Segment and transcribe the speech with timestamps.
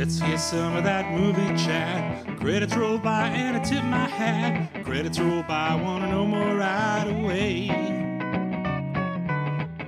[0.00, 2.26] Let's hear some of that movie chat.
[2.38, 4.82] Credits roll by and I tip my hat.
[4.82, 7.68] Credits roll by, I wanna know more right away.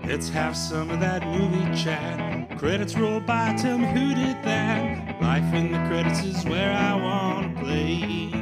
[0.06, 2.58] Let's have some of that movie chat.
[2.58, 5.18] Credits roll by, tell me who did that.
[5.22, 8.41] Life in the credits is where I wanna play.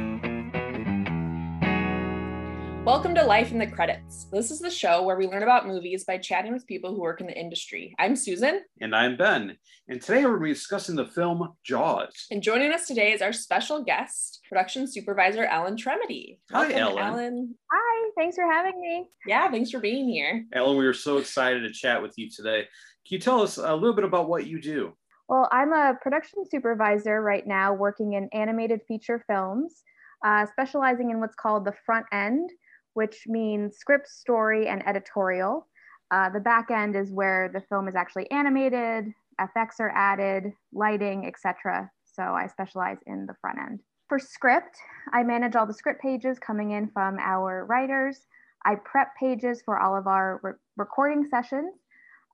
[3.31, 4.25] Life in the Credits.
[4.25, 7.21] This is the show where we learn about movies by chatting with people who work
[7.21, 7.95] in the industry.
[7.97, 8.59] I'm Susan.
[8.81, 9.55] And I'm Ben.
[9.87, 12.25] And today we're discussing the film Jaws.
[12.29, 16.41] And joining us today is our special guest, production supervisor Ellen Tremedy.
[16.51, 16.97] Hi, Ellen.
[17.01, 17.55] Ellen.
[17.71, 19.07] Hi, thanks for having me.
[19.25, 20.43] Yeah, thanks for being here.
[20.51, 22.63] Ellen, we are so excited to chat with you today.
[23.07, 24.91] Can you tell us a little bit about what you do?
[25.29, 29.83] Well, I'm a production supervisor right now working in animated feature films,
[30.21, 32.49] uh, specializing in what's called the front end,
[32.93, 35.67] which means script, story, and editorial.
[36.11, 39.05] Uh, the back end is where the film is actually animated,
[39.39, 41.89] effects are added, lighting, etc.
[42.03, 43.79] So I specialize in the front end.
[44.09, 44.77] For script,
[45.13, 48.27] I manage all the script pages coming in from our writers.
[48.65, 51.73] I prep pages for all of our re- recording sessions.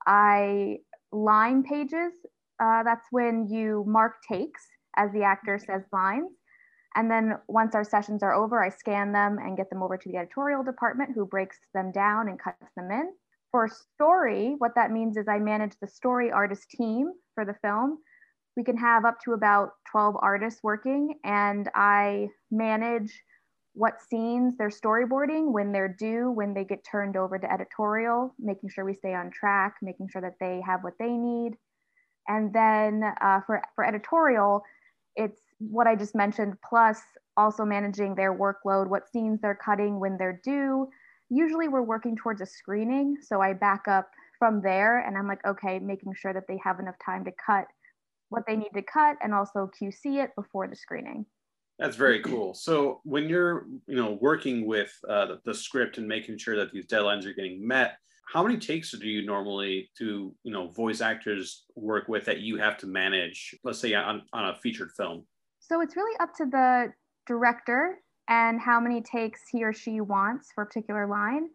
[0.06, 0.78] I
[1.12, 2.12] line pages.
[2.60, 6.32] Uh, that's when you mark takes as the actor says lines.
[6.98, 10.08] And then once our sessions are over, I scan them and get them over to
[10.08, 13.12] the editorial department who breaks them down and cuts them in.
[13.52, 17.98] For story, what that means is I manage the story artist team for the film.
[18.56, 23.12] We can have up to about 12 artists working, and I manage
[23.74, 28.70] what scenes they're storyboarding, when they're due, when they get turned over to editorial, making
[28.70, 31.52] sure we stay on track, making sure that they have what they need.
[32.26, 34.64] And then uh, for, for editorial,
[35.14, 37.00] it's what I just mentioned, plus
[37.36, 40.88] also managing their workload, what scenes they're cutting when they're due.
[41.30, 43.16] Usually we're working towards a screening.
[43.20, 46.80] So I back up from there and I'm like, okay, making sure that they have
[46.80, 47.66] enough time to cut
[48.30, 51.26] what they need to cut and also QC it before the screening.
[51.78, 52.54] That's very cool.
[52.54, 56.72] So when you're, you know, working with uh, the, the script and making sure that
[56.72, 57.98] these deadlines are getting met,
[58.32, 62.58] how many takes do you normally do, you know, voice actors work with that you
[62.58, 65.24] have to manage, let's say on, on a featured film?
[65.68, 66.92] So it's really up to the
[67.26, 71.50] director and how many takes he or she wants for a particular line.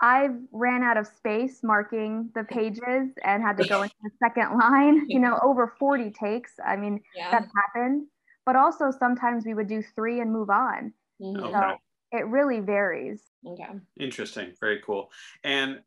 [0.00, 4.58] I've ran out of space marking the pages and had to go into the second
[4.58, 6.54] line, you know, over 40 takes.
[6.64, 7.30] I mean, Yeah.
[7.32, 8.08] that's happened.
[8.46, 10.94] But also sometimes we would do three and move on.
[11.20, 11.42] Mhm.
[11.42, 11.52] Okay.
[11.52, 11.78] So
[12.12, 13.24] it really varies.
[13.46, 13.80] Okay.
[13.98, 14.54] Interesting.
[14.60, 15.10] Very cool.
[15.42, 15.82] And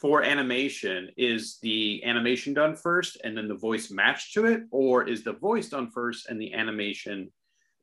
[0.00, 4.62] for animation, is the animation done first and then the voice matched to it?
[4.70, 7.30] Or is the voice done first and the animation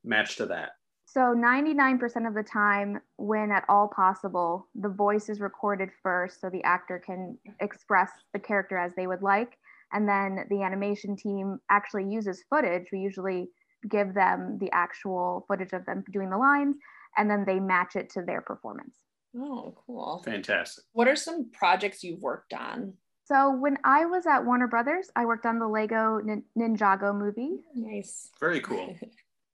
[0.03, 0.71] matched to that?
[1.05, 6.49] So 99% of the time, when at all possible, the voice is recorded first so
[6.49, 9.57] the actor can express the character as they would like.
[9.93, 12.87] And then the animation team actually uses footage.
[12.91, 13.49] We usually
[13.89, 16.75] give them the actual footage of them doing the lines,
[17.17, 18.97] and then they match it to their performance.
[19.37, 20.21] Oh, cool.
[20.25, 20.83] Fantastic.
[20.93, 22.93] What are some projects you've worked on?
[23.25, 27.59] So when I was at Warner Brothers, I worked on the Lego Nin- Ninjago movie.
[27.73, 28.31] Nice.
[28.39, 28.95] Very cool.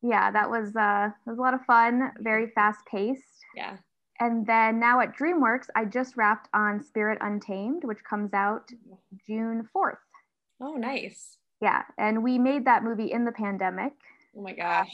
[0.03, 3.21] Yeah, that was uh, was a lot of fun, very fast paced.
[3.55, 3.77] Yeah.
[4.19, 8.67] And then now at DreamWorks, I just wrapped on Spirit Untamed, which comes out
[9.27, 9.97] June 4th.
[10.59, 11.37] Oh, nice.
[11.61, 13.93] Yeah, and we made that movie in the pandemic.
[14.35, 14.89] Oh my gosh.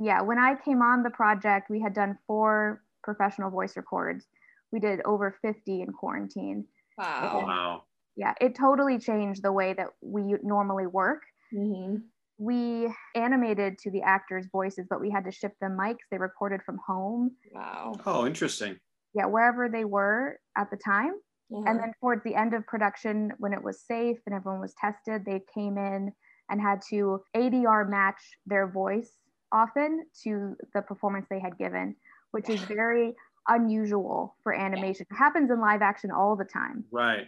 [0.00, 4.26] Yeah, when I came on the project, we had done four professional voice records.
[4.70, 6.66] We did over 50 in quarantine.
[6.98, 7.44] Wow.
[7.46, 7.82] Wow.
[8.16, 11.22] Yeah, it totally changed the way that we normally work.
[11.50, 11.96] hmm
[12.36, 16.04] We animated to the actors' voices, but we had to ship them mics.
[16.10, 17.22] They recorded from home.
[17.50, 17.94] Wow.
[18.04, 18.78] Oh, interesting.
[19.14, 21.14] Yeah, wherever they were at the time.
[21.50, 21.64] Uh-huh.
[21.66, 25.24] And then towards the end of production, when it was safe and everyone was tested,
[25.24, 26.12] they came in
[26.50, 29.12] and had to ADR match their voice
[29.50, 31.96] often to the performance they had given,
[32.32, 33.14] which is very
[33.48, 35.06] unusual for animation.
[35.10, 37.26] It happens in live action all the time, Right.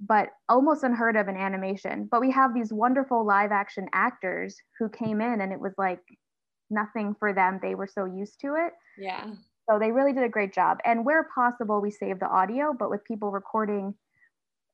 [0.00, 2.08] but almost unheard of in animation.
[2.10, 6.00] But we have these wonderful live action actors who came in and it was like
[6.70, 7.58] nothing for them.
[7.62, 8.72] They were so used to it.
[8.98, 9.32] yeah.
[9.70, 10.78] So they really did a great job.
[10.84, 13.94] And where possible, we save the audio, but with people recording,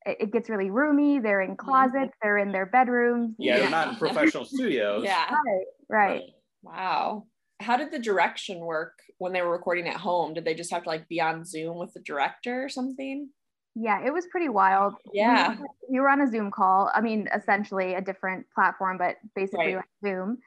[0.07, 1.19] it, it gets really roomy.
[1.19, 1.69] They're in mm-hmm.
[1.69, 3.35] closets, they're in their bedrooms.
[3.39, 3.61] Yeah, Yeah.
[3.61, 5.05] they're not in professional studios.
[5.05, 5.31] Yeah.
[5.31, 6.23] Right, right.
[6.63, 7.27] Wow.
[7.61, 10.33] How did the direction work when they were recording at home?
[10.35, 13.31] Did they just have to like be on Zoom with the director or something?
[13.75, 14.95] Yeah, it was pretty wild.
[15.13, 15.57] Yeah.
[15.61, 16.91] We, we were on a Zoom call.
[16.95, 19.85] I mean, essentially a different platform, but basically Right.
[20.05, 20.39] Zoom.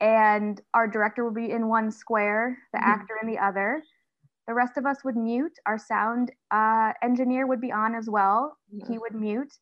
[0.00, 2.82] And our director would be in one square, the Mhm.
[2.86, 3.82] actor in the other.
[4.48, 5.56] The rest of us would mute.
[5.66, 8.56] Our sound uh, engineer would be on as well.
[8.88, 9.52] He would mute.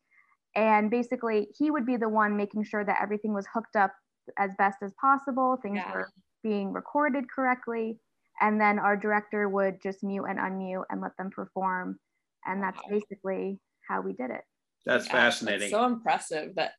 [0.55, 3.93] And basically, he would be the one making sure that everything was hooked up
[4.39, 5.59] as best as possible.
[5.63, 5.93] Things Yeah.
[5.93, 6.09] were
[6.43, 7.99] being recorded correctly.
[8.41, 11.99] And then our director would just mute and unmute and let them perform.
[12.47, 12.89] And that's Wow.
[12.89, 14.43] basically how we did it.
[14.87, 15.61] That's Yeah, fascinating.
[15.61, 16.73] That's so impressive that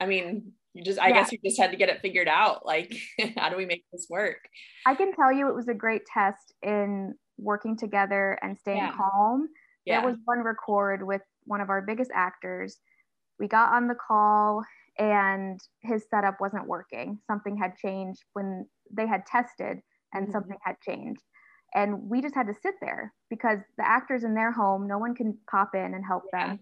[0.00, 1.14] I mean, you just I Yeah.
[1.16, 2.64] guess you just had to get it figured out.
[2.64, 2.94] Like,
[3.36, 4.38] how do we make this work?
[4.86, 8.92] I can tell you it was a great test in working together and staying Yeah.
[8.92, 9.48] calm.
[9.84, 10.00] Yeah.
[10.00, 12.78] There was one record with one of our biggest actors.
[13.40, 14.62] We got on the call
[14.98, 17.20] and his setup wasn't working.
[17.26, 19.80] Something had changed when they had tested
[20.12, 20.30] and Mhm.
[20.30, 21.22] something had changed.
[21.74, 25.14] And we just had to sit there because the actors in their home, no one
[25.14, 26.30] can pop in and help Yeah.
[26.32, 26.60] them.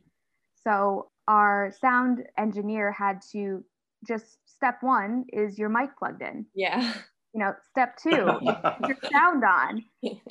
[0.55, 3.65] So our sound engineer had to
[4.07, 6.47] just step one is your mic plugged in.
[6.55, 7.03] yeah.
[7.35, 8.11] You know, step two,
[8.85, 9.85] your sound on.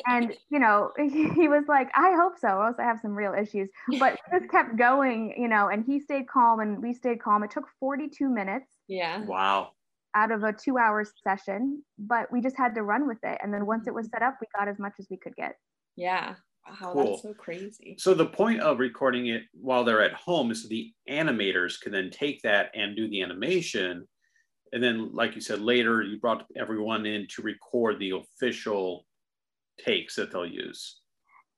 [0.06, 2.50] And, you know, he was like, I hope so.
[2.50, 3.70] Or else I have some real issues.
[4.00, 7.44] But he just kept going, you know, and he stayed calm and we stayed calm.
[7.44, 9.24] It took 42 minutes Yeah.
[9.26, 9.72] wow.
[10.16, 13.40] out of a two hour session, but we just had to run with it.
[13.42, 15.56] And then once it was set up, we got as much as we could get.
[15.96, 16.36] Yeah.
[16.68, 17.06] Wow, Cool.
[17.06, 17.96] that's so crazy.
[17.98, 21.92] So the point of recording it while they're at home is so the animators can
[21.92, 24.08] then take that and do the animation.
[24.74, 29.06] And then, like you said, later you brought everyone in to record the official
[29.80, 31.02] takes that they'll use.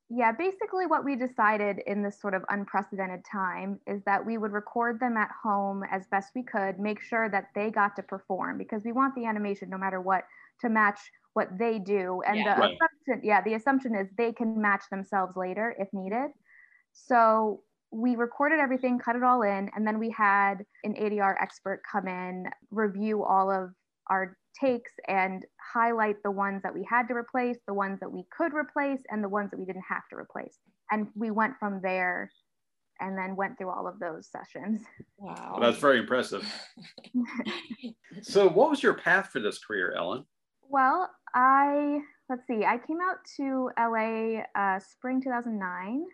[0.09, 4.51] Yeah, basically, what we decided in this sort of unprecedented time is that we would
[4.51, 8.57] record them at home as best we could, make sure that they got to perform
[8.57, 10.25] because we want the animation, no matter what,
[10.61, 10.99] to match
[11.33, 12.21] what they do.
[12.27, 12.43] And Yeah.
[12.45, 12.77] the Right.
[12.77, 16.31] assumption, yeah, the assumption is they can match themselves later if needed.
[16.91, 17.63] So
[17.93, 22.07] we recorded everything, cut it all in, and then we had an ADR expert come
[22.07, 23.69] in, review all of
[24.09, 28.25] our takes and highlight the ones that we had to replace, the ones that we
[28.35, 30.57] could replace, and the ones that we didn't have to replace.
[30.91, 32.31] And we went from there
[32.99, 34.81] and then went through all of those sessions.
[35.17, 35.51] Wow.
[35.53, 36.45] Well, that's very impressive.
[38.21, 40.25] So, what was your path for this career, Ellen?
[40.69, 41.99] Well, I,
[42.29, 46.05] let's see, I came out to LA uh, spring 2009,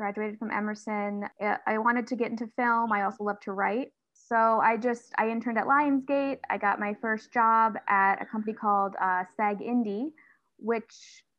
[0.00, 1.24] graduated from Emerson.
[1.66, 2.90] I wanted to get into film.
[2.90, 3.88] I also love to write.
[4.14, 6.38] So I just, I interned at Lionsgate.
[6.48, 10.12] I got my first job at a company called uh, SAG Indie,
[10.56, 10.94] which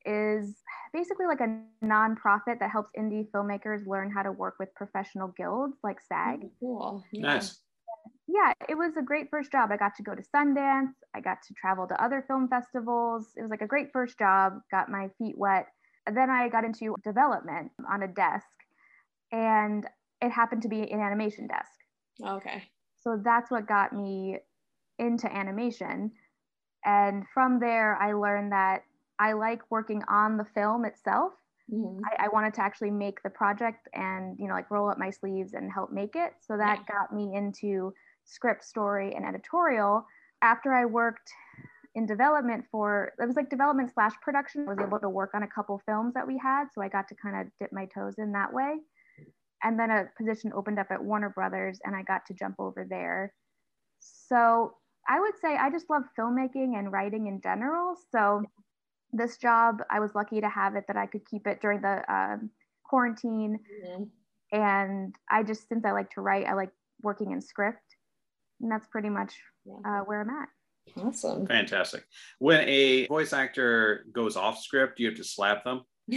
[0.05, 0.57] is
[0.93, 5.77] basically like a nonprofit that helps indie filmmakers learn how to work with professional guilds
[5.83, 6.41] like SAG.
[6.43, 7.03] Oh, cool.
[7.11, 7.21] Yeah.
[7.21, 7.61] Nice.
[8.27, 9.71] yeah, it was a great first job.
[9.71, 10.93] I got to go to Sundance.
[11.15, 13.29] I got to travel to other film festivals.
[13.35, 15.65] It was like a great first job, got my feet wet.
[16.07, 18.47] And then I got into development on a desk,
[19.31, 19.85] and
[20.21, 21.71] it happened to be an animation desk.
[22.25, 22.63] Okay.
[22.99, 24.37] So that's what got me
[24.99, 26.11] into animation.
[26.85, 28.83] And from there, I learned that
[29.19, 31.33] I like working on the film itself.
[31.71, 31.99] Mhm.
[32.05, 35.09] I, I wanted to actually make the project and you know like roll up my
[35.09, 37.93] sleeves and help make it so that got me into
[38.25, 40.05] script story and editorial
[40.41, 41.31] after i worked
[41.95, 44.65] in development for it was like development slash production.
[44.67, 47.07] I was able to work on a couple films that we had so i got
[47.09, 48.77] to kind of dip my toes in that way.
[49.63, 52.85] And then a position opened up at warner brothers and i got to jump over
[52.89, 53.33] there.
[53.99, 54.75] So
[55.07, 57.95] i would say i just love filmmaking and writing in general.
[58.11, 58.43] So
[59.11, 62.01] this job i was lucky to have it that i could keep it during the
[62.13, 62.49] um,
[62.85, 63.59] quarantine.
[63.85, 64.09] Mhm.
[64.53, 66.71] and i just since i like to write i like
[67.01, 67.97] working in script.
[68.61, 69.33] And that's pretty much
[69.85, 70.47] uh, where i'm at
[70.97, 71.47] Awesome.
[71.47, 72.03] Fantastic.
[72.39, 75.81] When a voice actor goes off script, do you have to slap them?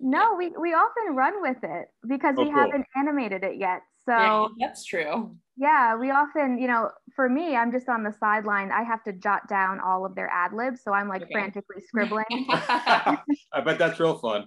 [0.00, 2.60] no we, we often run with it because Oh, we cool.
[2.60, 5.34] haven't animated it yet so yeah, that's true.
[5.56, 9.12] yeah we often you know for me i'm just on the sideline i have to
[9.12, 11.32] jot down all of their ad libs so i'm like Okay.
[11.32, 14.46] frantically scribbling I bet that's real fun.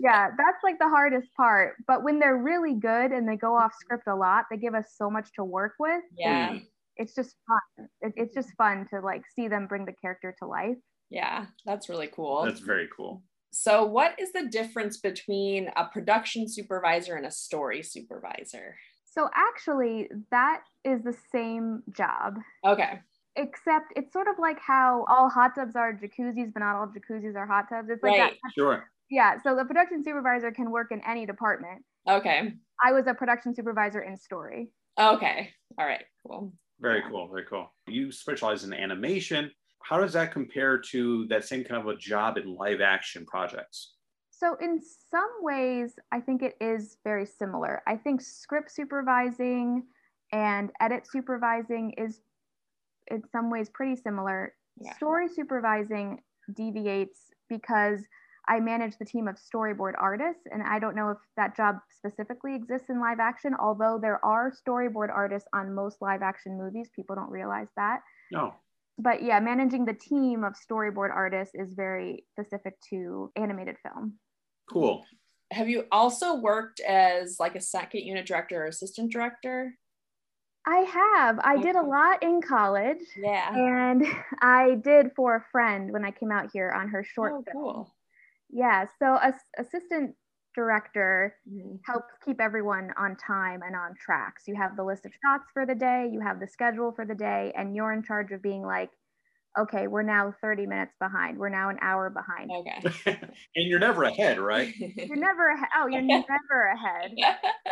[0.00, 3.72] yeah that's like the hardest part but when they're really good and they go off
[3.78, 6.50] script a lot they give us so much to work with yeah.
[6.50, 6.62] Mm.
[6.98, 10.46] It's just fun it, it's just fun to like see them bring the character to
[10.46, 10.76] life
[11.10, 11.46] Yeah.
[11.64, 12.44] That's really cool.
[12.44, 13.22] That's very cool.
[13.50, 18.76] So, what is the difference between a production supervisor and a story supervisor?
[19.10, 23.00] so actually that is the same job Okay.
[23.36, 27.34] except it's sort of like how all hot tubs are jacuzzis but not all jacuzzis
[27.34, 28.36] are hot tubs it's like Right.
[28.44, 28.84] that Sure.
[29.10, 32.52] yeah so the production supervisor can work in any department Okay.
[32.84, 35.50] i was a production supervisor in story Okay.
[35.78, 36.04] All right.
[36.26, 36.52] Cool.
[36.80, 37.28] Very cool.
[37.28, 37.72] Very cool.
[37.86, 39.50] You specialize in animation.
[39.82, 43.94] How does that compare to that same kind of a job in live action projects?
[44.30, 44.80] So, in
[45.10, 47.82] some ways, I think it is very similar.
[47.88, 49.84] I think script supervising
[50.32, 52.20] and edit supervising is,
[53.10, 54.54] in some ways, pretty similar.
[54.80, 54.94] Yeah.
[54.94, 56.20] Story supervising
[56.54, 58.00] deviates because
[58.48, 62.54] I manage the team of storyboard artists, and I don't know if that job specifically
[62.54, 66.88] exists in live action, although there are storyboard artists on most live action movies.
[66.96, 68.00] People don't realize that.
[68.32, 68.54] No.
[68.98, 74.14] But yeah, managing the team of storyboard artists is very specific to animated film.
[74.70, 75.04] Cool.
[75.52, 79.74] Have you also worked as like a second unit director or assistant director?
[80.66, 81.38] I have.
[81.42, 82.98] I did a lot in college.
[83.16, 83.54] Yeah.
[83.54, 84.04] And
[84.40, 87.64] I did for a friend when I came out here on her short oh, film.
[87.64, 87.94] cool.
[88.50, 88.86] Yeah.
[88.98, 90.14] So, as assistant
[90.54, 91.80] director Mhm.
[91.84, 94.40] helps keep everyone on time and on track.
[94.40, 97.04] So, you have the list of shots for the day, you have the schedule for
[97.04, 98.90] the day, and you're in charge of being like,
[99.58, 101.36] okay, we're now 30 minutes behind.
[101.38, 102.50] We're now an hour behind.
[102.50, 102.80] Okay.
[103.56, 104.72] and you're never ahead, right?
[104.78, 105.68] You're never ahead.
[105.76, 107.12] Oh, you're never ahead.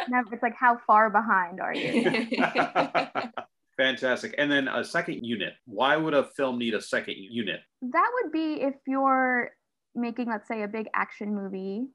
[0.09, 2.27] Never, it's like, how far behind are you?
[3.77, 4.35] Fantastic.
[4.39, 5.53] And then a second unit.
[5.67, 7.61] Why would a film need a second unit?
[7.83, 9.51] that would be if you're
[9.97, 11.87] making let's say a big action movie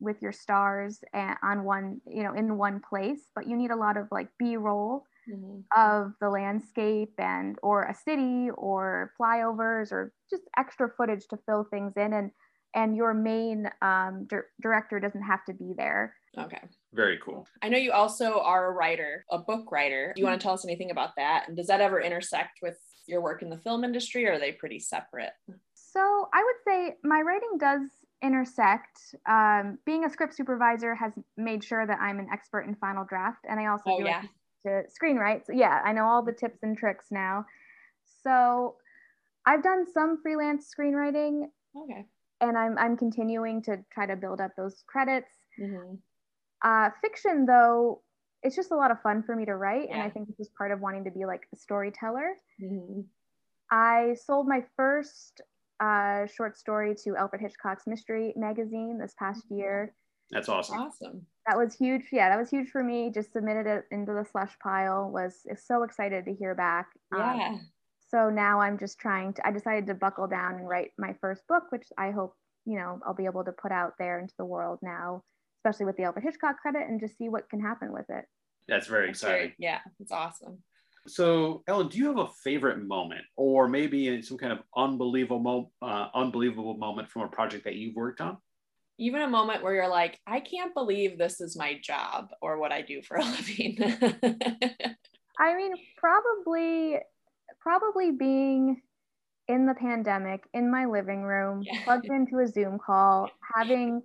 [0.00, 3.76] with your stars and on one you know in one place but you need a
[3.76, 5.64] lot of like b-roll Mhm.
[5.76, 11.64] of the landscape and or a city or flyovers or just extra footage to fill
[11.70, 12.30] things in and
[12.74, 16.62] and your main um, dir- director doesn't have to be there Okay.
[16.92, 17.46] Very cool.
[17.60, 20.12] I know you also are a writer, a book writer.
[20.14, 21.48] Do you want to tell us anything about that?
[21.48, 24.52] And does that ever intersect with your work in the film industry or are they
[24.52, 25.32] pretty separate?
[25.92, 27.80] So I would say my writing does
[28.22, 29.14] intersect.
[29.28, 33.44] Um, being a script supervisor has made sure that I'm an expert in final draft,
[33.48, 34.22] and I also Oh, do yeah.
[34.22, 34.30] like
[34.66, 35.46] to screenwrite.
[35.46, 37.44] So yeah, I know all the tips and tricks now.
[38.22, 38.76] So
[39.46, 42.06] I've done some freelance screenwriting, Okay.
[42.40, 45.32] and I'm I'm continuing to try to build up those credits.
[45.58, 46.02] Mhm.
[46.62, 48.02] Uh, fiction, though,
[48.42, 50.50] it's just a lot of fun for me to write, and I think this is
[50.56, 52.36] part of wanting to be like a storyteller.
[52.60, 53.08] Mhm.
[53.70, 55.40] I sold my first
[55.80, 59.94] uh, short story to Alfred Hitchcock's Mystery Magazine this past year.
[60.30, 60.78] That's awesome.
[60.78, 61.26] Awesome.
[61.48, 62.04] That was huge.
[62.12, 63.10] Yeah, that was huge for me.
[63.12, 65.10] Just submitted it into the slush pile.
[65.10, 66.86] Was so excited to hear back.
[67.12, 67.56] Um, Yeah.
[68.08, 69.46] so now I'm just trying to.
[69.46, 72.34] I decided to buckle down and write my first book, which I hope
[72.64, 75.24] you know I'll be able to put out there into the world now,
[75.58, 78.26] especially with the Alfred Hitchcock credit, and just see what can happen with it.
[78.68, 79.54] That's very That's very- exciting.
[79.58, 80.58] yeah, it's awesome.
[81.06, 85.72] So, Ellen, do you have a favorite moment, or maybe some kind of unbelievable, mo-
[85.82, 88.36] uh, unbelievable moment from a project that you've worked on?
[88.98, 92.70] Even a moment where you're like, I can't believe this is my job or what
[92.70, 93.78] I do for a living.
[95.38, 96.98] I mean, probably,
[97.60, 98.82] probably being
[99.48, 101.82] in the pandemic in my living room, Yeah.
[101.84, 104.02] plugged into a Zoom call, having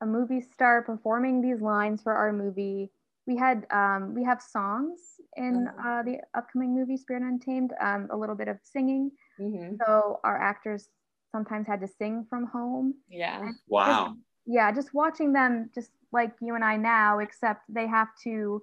[0.00, 2.90] a movie star performing these lines for our movie.
[3.26, 5.84] We had um, we have songs in Mhm.
[5.86, 9.12] uh, the upcoming movie Spirit Untamed, um, a little bit of singing.
[9.38, 9.78] Mhm.
[9.78, 10.88] So our actors
[11.30, 12.94] sometimes had to sing from home.
[13.08, 13.52] Yeah.
[13.68, 14.16] Wow.
[14.46, 18.62] yeah, just watching them, just like you and I now, except they have to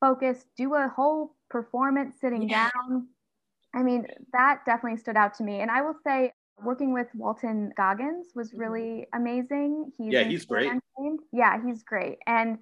[0.00, 2.68] focus, do a whole performance sitting Yeah.
[2.86, 3.08] down.
[3.74, 5.60] I mean, that definitely stood out to me.
[5.60, 8.58] And I will say, working with Walton Goggins was Mhm.
[8.58, 9.92] really amazing.
[9.96, 10.72] He's Yeah, he's great.
[10.72, 11.20] Untamed.
[11.32, 12.18] Yeah, he's great.
[12.26, 12.58] And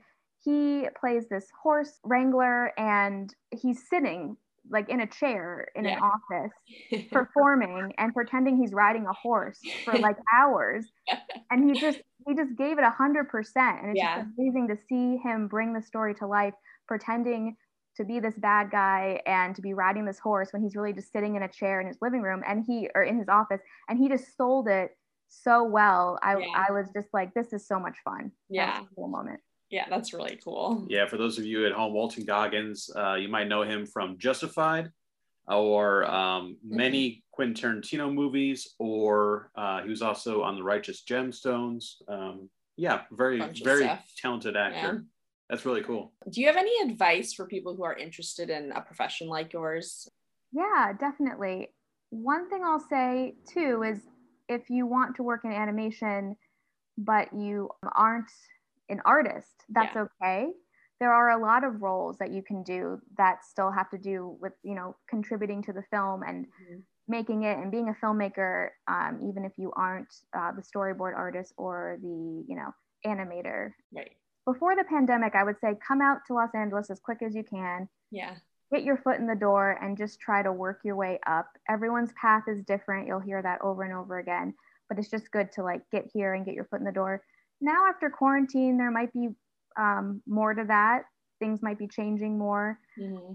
[0.46, 4.38] he plays this horse wrangler and he's sitting
[4.70, 6.54] like in a chair in an office
[7.12, 10.86] performing and pretending he's riding a horse for like hours.
[11.50, 13.80] And he just he just gave it a hundred percent.
[13.82, 14.14] And it's Yeah.
[14.14, 16.54] just amazing to see him bring the story to life
[16.88, 17.56] pretending
[17.96, 21.12] to be this bad guy and to be riding this horse when he's really just
[21.12, 23.60] sitting in a chair in his living room and he or in his office.
[23.88, 24.92] And he just sold it
[25.28, 26.18] so well.
[26.22, 26.46] I Yeah.
[26.54, 28.32] i was just like this is so much fun.
[28.48, 28.86] Yeah.
[28.94, 30.86] cool moment yeah, that's really cool.
[30.88, 34.18] Yeah, for those of you at home, Walton Goggins, uh, you might know him from
[34.18, 34.90] Justified
[35.48, 42.02] or um, many Quentin Tarantino movies, or uh, he was also on The Righteous Gemstones.
[42.08, 44.04] Um, yeah, very, very stuff.
[44.20, 44.94] talented actor.
[44.94, 44.98] Yeah.
[45.48, 46.12] That's really cool.
[46.28, 50.08] Do you have any advice for people who are interested in a profession like yours?
[50.52, 51.68] Yeah, definitely.
[52.10, 54.00] One thing I'll say too is
[54.48, 56.36] if you want to work in animation,
[56.98, 58.30] but you aren't
[58.88, 60.48] an artist, that's okay.
[61.00, 64.36] There are a lot of roles that you can do that still have to do
[64.40, 66.82] with, you know, contributing to the film and Mhm.
[67.08, 71.52] making it and being a filmmaker, um, even if you aren't uh, the storyboard artist
[71.56, 72.72] or the, you know,
[73.04, 73.72] animator.
[73.92, 74.16] Right.
[74.46, 77.44] Before the pandemic, I would say come out to Los Angeles as quick as you
[77.44, 78.36] can Yeah.
[78.72, 81.48] get your foot in the door and just try to work your way up.
[81.68, 83.06] Everyone's path is different.
[83.06, 84.54] You'll hear that over and over again,
[84.88, 87.22] but it's just good to like get here and get your foot in the door.
[87.60, 89.28] Now, after quarantine, there might be
[89.78, 91.04] um, more to that.
[91.38, 93.34] Things might be changing more, hmm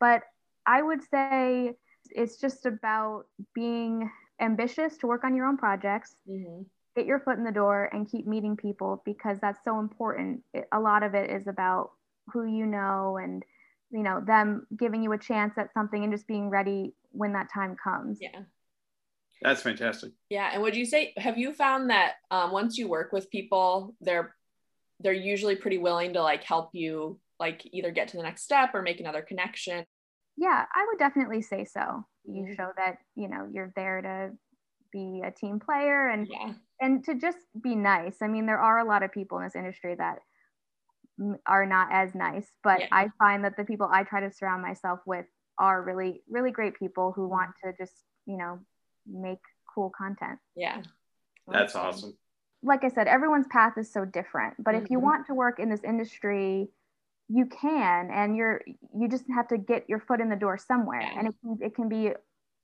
[0.00, 0.22] but
[0.66, 1.74] I would say
[2.10, 6.62] it's just about being ambitious to work on your own projects hmm
[6.96, 10.42] get your foot in the door and keep meeting people because that's so important.
[10.52, 11.90] It, a lot of it is about
[12.32, 13.42] who you know and
[13.90, 17.48] you know them giving you a chance at something and just being ready when that
[17.52, 18.18] time comes.
[18.20, 18.42] Yeah.
[19.44, 20.12] That's fantastic.
[20.30, 23.94] Yeah, and would you say have you found that um, once you work with people,
[24.00, 24.34] they're
[25.00, 28.74] they're usually pretty willing to like help you like either get to the next step
[28.74, 29.84] or make another connection?
[30.36, 32.06] Yeah, I would definitely say so.
[32.26, 32.56] You Mhm.
[32.56, 34.30] show that you know you're there to
[34.90, 36.54] be a team player and Yeah.
[36.80, 38.22] and to just be nice.
[38.22, 40.20] I mean, there are a lot of people in this industry that
[41.46, 42.88] are not as nice, but Yeah.
[42.90, 45.26] I find that the people I try to surround myself with
[45.58, 47.92] are really, really great people who want to just,
[48.26, 48.58] you know,
[49.06, 49.38] make
[49.74, 50.38] cool content.
[50.56, 50.82] Yeah.
[51.48, 52.16] That's awesome.
[52.62, 55.02] Like I said, everyone's path is so different, but if you Mhm.
[55.02, 56.70] want to work in this industry,
[57.28, 58.62] you can, and you're,
[58.96, 61.00] you just have to get your foot in the door somewhere.
[61.02, 61.18] Yeah.
[61.18, 62.02] And it can, it can be,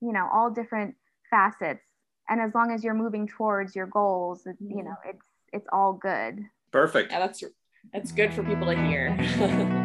[0.01, 0.97] you know, all different
[1.29, 1.83] facets.
[2.29, 4.85] And as long as you're moving towards your goals, it, you Mhm.
[4.85, 6.49] know, it's, it's all good.
[6.71, 7.11] Perfect.
[7.11, 7.43] Yeah, that's
[7.93, 9.17] that's good for people to hear.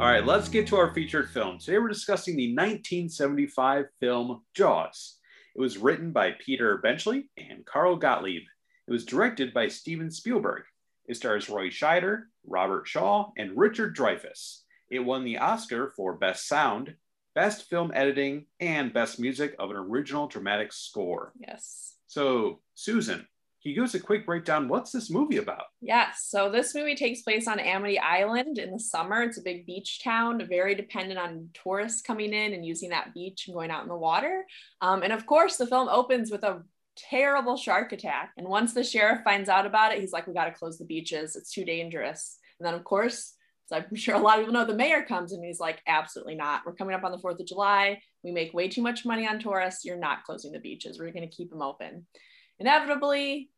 [0.00, 1.58] All right, let's get to our featured film.
[1.58, 5.18] Today we're discussing the 1975 film Jaws.
[5.54, 8.44] It was written by Peter Benchley and Carl Gottlieb.
[8.88, 10.62] It was directed by Steven Spielberg.
[11.06, 14.62] It stars Roy Scheider, Robert Shaw, and Richard Dreyfuss.
[14.90, 16.94] It won the Oscar for Best Sound,
[17.34, 21.34] Best Film Editing, and Best Music of an Original Dramatic Score.
[21.38, 21.96] yes.
[22.06, 23.26] So, Susan,
[23.62, 24.68] can you give us a quick breakdown?
[24.68, 25.64] What's this movie about?
[25.82, 26.26] Yes.
[26.28, 29.22] So this movie takes place on Amity Island in the summer.
[29.22, 33.46] It's a big beach town, very dependent on tourists coming in and using that beach
[33.46, 34.46] and going out in the water.
[34.80, 36.62] Um, and of course, the film opens with a
[36.96, 38.32] terrible shark attack.
[38.38, 40.86] And once the sheriff finds out about it, he's like, "We got to close the
[40.86, 41.36] beaches.
[41.36, 43.34] It's too dangerous." And then, of course,
[43.66, 46.34] so I'm sure a lot of people know the mayor comes and he's like, "Absolutely
[46.34, 46.62] not.
[46.64, 48.00] We're coming up on the Fourth of July.
[48.24, 49.84] We make way too much money on tourists.
[49.84, 50.98] You're not closing the beaches.
[50.98, 52.06] We're going to keep them open."
[52.60, 53.50] Inevitably,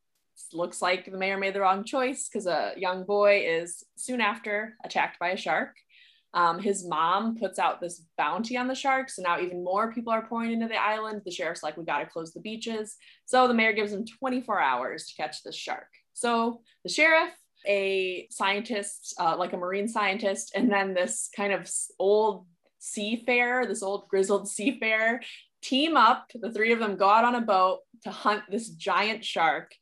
[0.53, 4.75] looks like the mayor made the wrong choice because a young boy is soon after
[4.85, 5.77] attacked by a shark.
[6.35, 9.11] Um, his mom puts out this bounty on the shark.
[9.11, 11.23] So now even more people are pouring into the island.
[11.25, 12.97] The sheriff's like, we got to close the beaches.
[13.27, 15.89] So the mayor gives him 24 hours to catch this shark.
[16.15, 17.35] So the sheriff,
[17.67, 22.47] a scientist, uh, like a marine scientist, and then this kind of old
[22.79, 25.21] seafarer, this old grizzled seafarer,
[25.63, 26.31] team up.
[26.35, 29.73] The three of them go out on a boat to hunt this giant shark.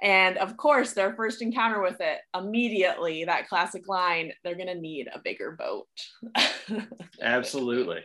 [0.00, 4.74] And of course, their first encounter with it, immediately that classic line, they're going to
[4.74, 5.88] need a bigger boat.
[7.22, 8.04] Absolutely.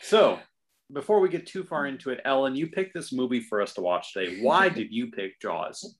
[0.00, 0.38] So,
[0.92, 3.80] before we get too far into it, Ellen, you picked this movie for us to
[3.80, 4.40] watch today.
[4.40, 5.96] Why did you pick Jaws?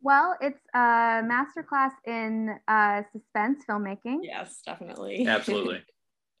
[0.00, 0.78] Well, it's a
[1.24, 4.18] masterclass in uh, suspense filmmaking.
[4.22, 5.26] yes, definitely.
[5.26, 5.82] Absolutely.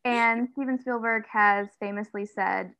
[0.04, 2.70] And Steven Spielberg has famously said,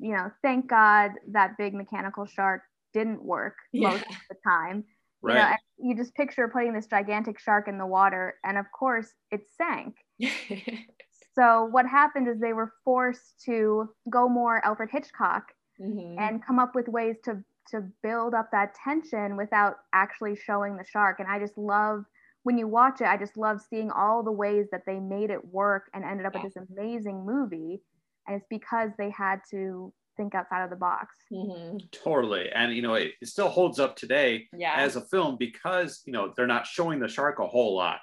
[0.00, 3.90] you know, thank God that big mechanical shark didn't work Yeah.
[3.92, 4.84] most of the time.
[5.22, 5.58] You, know, Right.
[5.78, 9.94] you just picture putting this gigantic shark in the water, and of course, it sank.
[11.34, 16.16] So, what happened is they were forced to go more Alfred Hitchcock Mhm.
[16.18, 20.84] and come up with ways to to build up that tension without actually showing the
[20.84, 22.04] shark and i just love
[22.42, 25.42] when you watch it i just love seeing all the ways that they made it
[25.46, 26.42] work and ended up Yeah.
[26.42, 27.80] with this amazing movie
[28.26, 31.90] and it's because they had to think outside of the box Mhm.
[31.90, 32.48] Totally.
[32.50, 34.74] And, you know, it, it still holds up today Yeah.
[34.76, 37.98] as a film because, you know, they're not showing the shark a whole lot.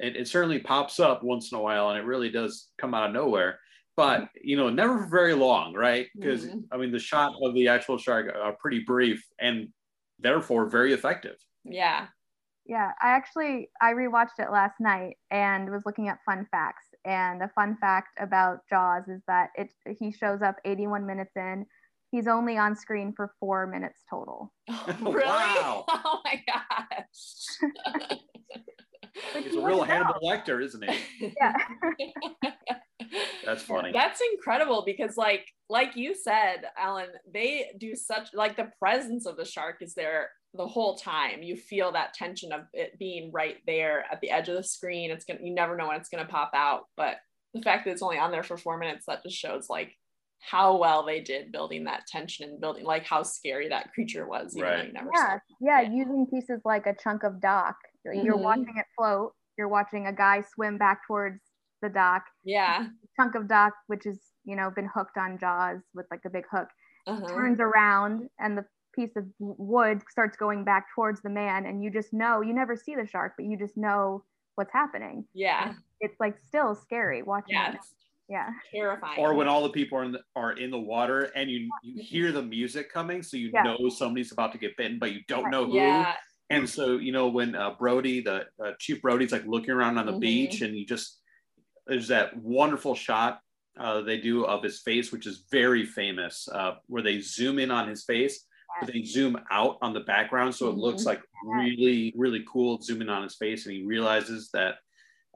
[0.00, 3.06] It, it certainly pops up once in a while and it really does come out
[3.06, 3.60] of nowhere.
[3.96, 6.08] But, you know, never for very long, right?
[6.16, 6.64] Because, Mhm.
[6.72, 9.68] I mean, the shot of the actual shark are pretty brief and
[10.18, 11.36] therefore very effective.
[11.64, 12.08] yeah.
[12.64, 17.42] yeah i actually i rewatched it last night and was looking up fun facts and
[17.42, 21.66] a fun fact about jaws is that it he shows up 81 minutes in
[22.10, 25.24] he's only on screen for four minutes total oh, really?
[25.24, 25.84] Wow.
[26.04, 28.18] Oh my gosh.
[29.34, 29.82] He's a real wouldn't know.
[29.82, 31.34] Hannibal Lecter, isn't he?
[31.40, 31.54] yeah
[33.44, 33.92] That's funny.
[33.92, 39.36] That's incredible because like like you said, Alan, they do such like the presence of
[39.36, 41.42] the shark is there the whole time.
[41.42, 45.10] You feel that tension of it being right there at the edge of the screen.
[45.10, 46.84] It's gonna you never know when it's gonna pop out.
[46.96, 47.16] But
[47.54, 49.96] the fact that it's only on there for four minutes, that just shows like
[50.40, 54.56] how well they did building that tension and building like how scary that creature was,
[54.56, 54.92] even Right.
[54.92, 55.40] never yeah, it.
[55.60, 55.90] yeah, Yeah.
[55.90, 57.76] using pieces like a chunk of dock.
[58.04, 58.42] You're Mhm.
[58.42, 59.34] watching it float.
[59.56, 61.40] You're watching a guy swim back towards
[61.80, 62.24] the dock.
[62.44, 62.88] Yeah.
[63.16, 66.44] Chunk of dock, which is you know been hooked on jaws with like a big
[66.50, 66.68] hook,
[67.06, 67.26] Uh-huh.
[67.28, 71.90] turns around and the piece of wood starts going back towards the man, and you
[71.90, 74.24] just know you never see the shark, but you just know
[74.54, 75.24] what's happening.
[75.34, 75.74] Yeah.
[76.00, 77.72] It's like still scary watching Yeah.
[77.74, 77.80] it.
[78.28, 78.50] Yeah.
[78.70, 79.18] Terrifying.
[79.20, 82.02] or when all the people are in the, are in the water and you you
[82.02, 83.62] hear the music coming so you Yeah.
[83.62, 86.14] know somebody's about to get bitten but you don't know who yeah,
[86.48, 90.06] and so you know when uh, brody the uh, chief brody's like looking around on
[90.06, 90.20] the Mhm.
[90.20, 91.20] beach and you just
[91.86, 93.40] there's that wonderful shot
[93.78, 97.70] uh, they do of his face which is very famous uh, where they zoom in
[97.70, 98.46] on his face
[98.80, 101.06] but they zoom out on the background so it looks Mhm.
[101.06, 104.76] like really really cool zooming on his face and he realizes that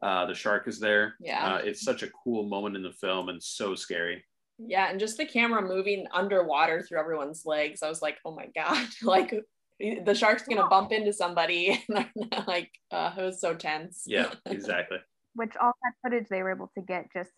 [0.02, 1.54] uh, the shark is there Yeah.
[1.54, 4.24] uh, it's such a cool moment in the film and so scary
[4.58, 7.82] yeah, and just the camera moving underwater through everyone's legs.
[7.82, 9.34] I was like, oh my god, like
[9.78, 11.84] the shark's gonna bump into somebody.
[11.90, 12.08] And
[12.46, 14.04] like, uh, it was so tense.
[14.06, 14.96] yeah exactly
[15.34, 17.32] Which all that footage they were able to get just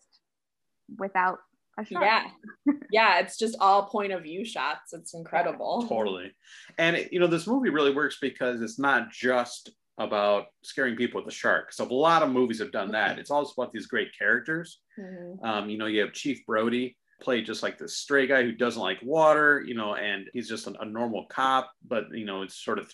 [0.97, 1.48] without a shark.
[1.89, 2.23] Yeah,
[2.91, 3.19] yeah.
[3.19, 4.93] It's just all point of view shots.
[4.93, 5.85] It's incredible.
[5.87, 6.31] totally
[6.77, 11.19] and it- you know this movie really works because it's not just about scaring people
[11.19, 13.85] with the shark so a lot of movies have done that it's also about these
[13.87, 15.43] great characters Mhm.
[15.43, 18.81] um, you know you have chief brody played just like this stray guy who doesn't
[18.81, 22.55] like water you know and he's just a, a normal cop but you know it's
[22.63, 22.89] sort of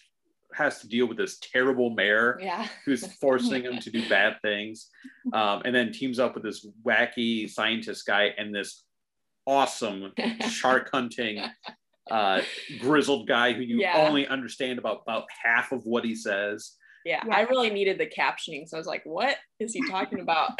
[0.56, 2.68] has to deal with this terrible mayor Yeah.
[2.86, 4.90] who's forcing him to do bad things
[5.34, 8.84] um, and then teams up with this wacky scientist guy and this
[9.46, 10.12] awesome
[10.50, 11.40] shark hunting
[12.10, 12.42] uh,
[12.80, 14.06] grizzled guy who you Yeah.
[14.08, 16.72] only understand about about half of what he says.
[17.06, 17.36] Yeah, Yeah.
[17.36, 18.68] I really needed the captioning.
[18.68, 20.52] So I was like, what is he talking about?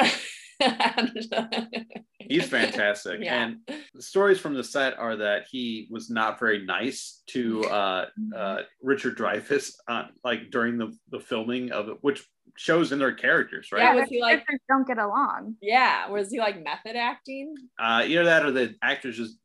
[2.18, 3.20] He's fantastic.
[3.20, 3.44] Yeah.
[3.44, 3.56] And
[3.94, 8.58] the stories from the set are that he was not very nice to uh, uh,
[8.82, 12.24] Richard Dreyfuss, uh, like during the, the filming of it, which
[12.56, 13.82] shows in their characters, right?
[13.82, 15.56] Yeah, was he like- characters don't get along.
[15.60, 16.08] yeah.
[16.08, 17.54] Was he like method acting?
[17.78, 19.36] Uh, either that or the actors just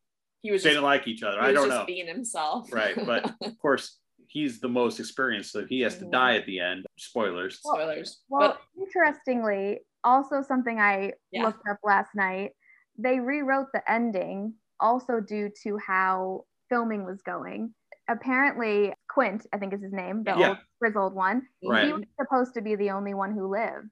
[0.42, 1.40] He was just, didn't like each other.
[1.40, 1.86] he I was don't just know.
[1.86, 2.72] being himself.
[2.74, 2.96] Right.
[2.96, 3.98] But of course,
[4.32, 6.86] he's the most experienced, so he has to die at the end.
[6.98, 7.60] Spoilers.
[7.60, 8.22] Spoilers.
[8.30, 11.44] Well, but interestingly, also something I Yeah.
[11.46, 12.52] looked up last night,
[12.98, 17.74] they rewrote the ending also due to how filming was going.
[18.08, 20.50] Apparently, Quint, I think is his name, the Yeah.
[20.50, 21.86] old grizzled one, Right.
[21.88, 23.92] he was supposed to be the only one who lived.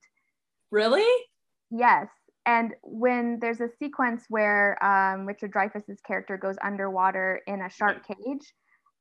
[0.72, 1.04] really?
[1.72, 2.08] Yes.
[2.46, 8.06] And when there's a sequence where um, Richard Dreyfuss's character goes underwater in a shark
[8.06, 8.54] cage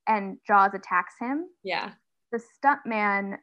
[0.08, 1.92] and Jaws attacks him, Yeah.
[2.32, 3.38] the stuntman,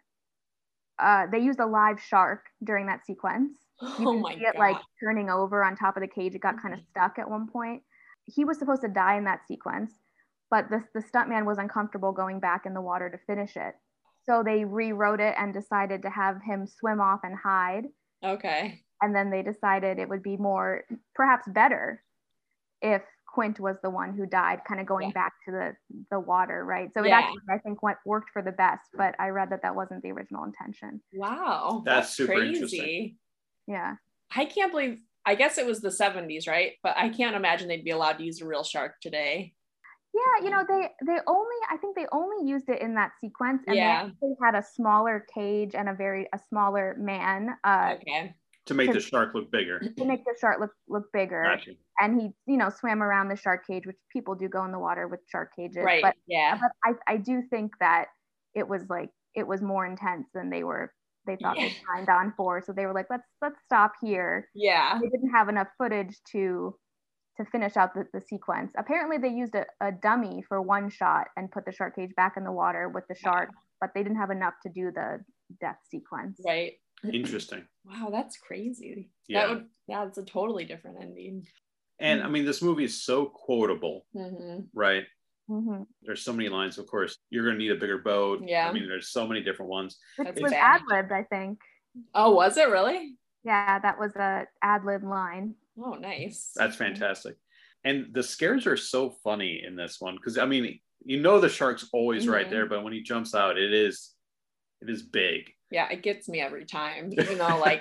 [0.99, 3.53] uh, they used a live shark during that sequence.
[3.99, 4.55] You Oh can my see god.
[4.55, 6.33] it like turning over on top of the cage.
[6.35, 7.83] It got kind of stuck at one point.
[8.25, 9.91] He was supposed to die in that sequence,
[10.49, 13.75] but the, the stuntman was uncomfortable going back in the water to finish it.
[14.23, 17.85] So they rewrote it and decided to have him swim off and hide.
[18.23, 18.81] okay.
[19.01, 22.01] And then they decided it would be more, perhaps better,
[22.81, 23.03] if
[23.35, 25.13] Quint was the one who died, kind of going Yeah.
[25.13, 25.75] back to the,
[26.09, 26.89] the water, right?
[26.93, 27.19] So it Yeah.
[27.19, 30.11] actually, I think, went, worked for the best, but I read that that wasn't the
[30.11, 31.01] original intention.
[31.13, 31.83] Wow.
[31.85, 32.53] That's super crazy.
[32.53, 33.17] interesting.
[33.67, 33.95] Yeah.
[34.33, 36.73] I can't believe I guess it was the 70s, right?
[36.83, 39.53] But I can't imagine they'd be allowed to use a real shark today.
[40.13, 43.63] Yeah, you know, they they only I think they only used it in that sequence
[43.67, 44.03] and Yeah.
[44.03, 48.33] they actually had a smaller cage and a very a smaller man uh Okay.
[48.67, 49.79] To make the shark look bigger.
[49.79, 51.43] to make the shark look look bigger.
[51.43, 51.71] Gotcha.
[51.99, 54.79] And he, you know, swam around the shark cage, which people do go in the
[54.79, 55.83] water with shark cages.
[55.83, 56.01] Right.
[56.01, 56.57] But yeah.
[56.59, 56.71] but
[57.07, 58.07] I, I do think that
[58.55, 60.91] it was like it was more intense than they were
[61.25, 62.61] they thought they signed on for.
[62.61, 64.49] So they were like, let's let's stop here.
[64.53, 64.99] Yeah.
[65.01, 66.75] They didn't have enough footage to
[67.37, 68.71] to finish out the, the sequence.
[68.77, 72.35] Apparently they used a, a dummy for one shot and put the shark cage back
[72.37, 73.49] in the water with the shark,
[73.81, 75.19] but they didn't have enough to do the
[75.59, 76.39] death sequence.
[76.45, 76.73] Right.
[77.13, 77.65] Interesting.
[77.87, 79.11] Wow, that's crazy.
[79.27, 79.41] Yeah.
[79.41, 81.45] That would yeah, it's a totally different ending.
[81.99, 85.03] And I mean, this movie is so quotable, hmm right?
[85.47, 86.79] hmm There's so many lines.
[86.79, 88.41] Of course, you're going to need a bigger boat.
[88.43, 88.67] Yeah.
[88.67, 89.99] I mean, there's so many different ones.
[90.17, 91.59] Which That's was ad libbed, I think.
[92.15, 93.15] Oh, was it really?
[93.43, 95.53] Yeah, that was a ad lib line.
[95.79, 96.51] Oh, nice.
[96.55, 97.35] That's fantastic.
[97.83, 101.49] And the scares are so funny in this one because I mean, you know, the
[101.49, 102.49] shark's always right Mhm.
[102.49, 104.15] there, but when he jumps out, it is,
[104.81, 105.51] it is big.
[105.71, 107.11] Yeah, it gets me every time.
[107.19, 107.79] Even though like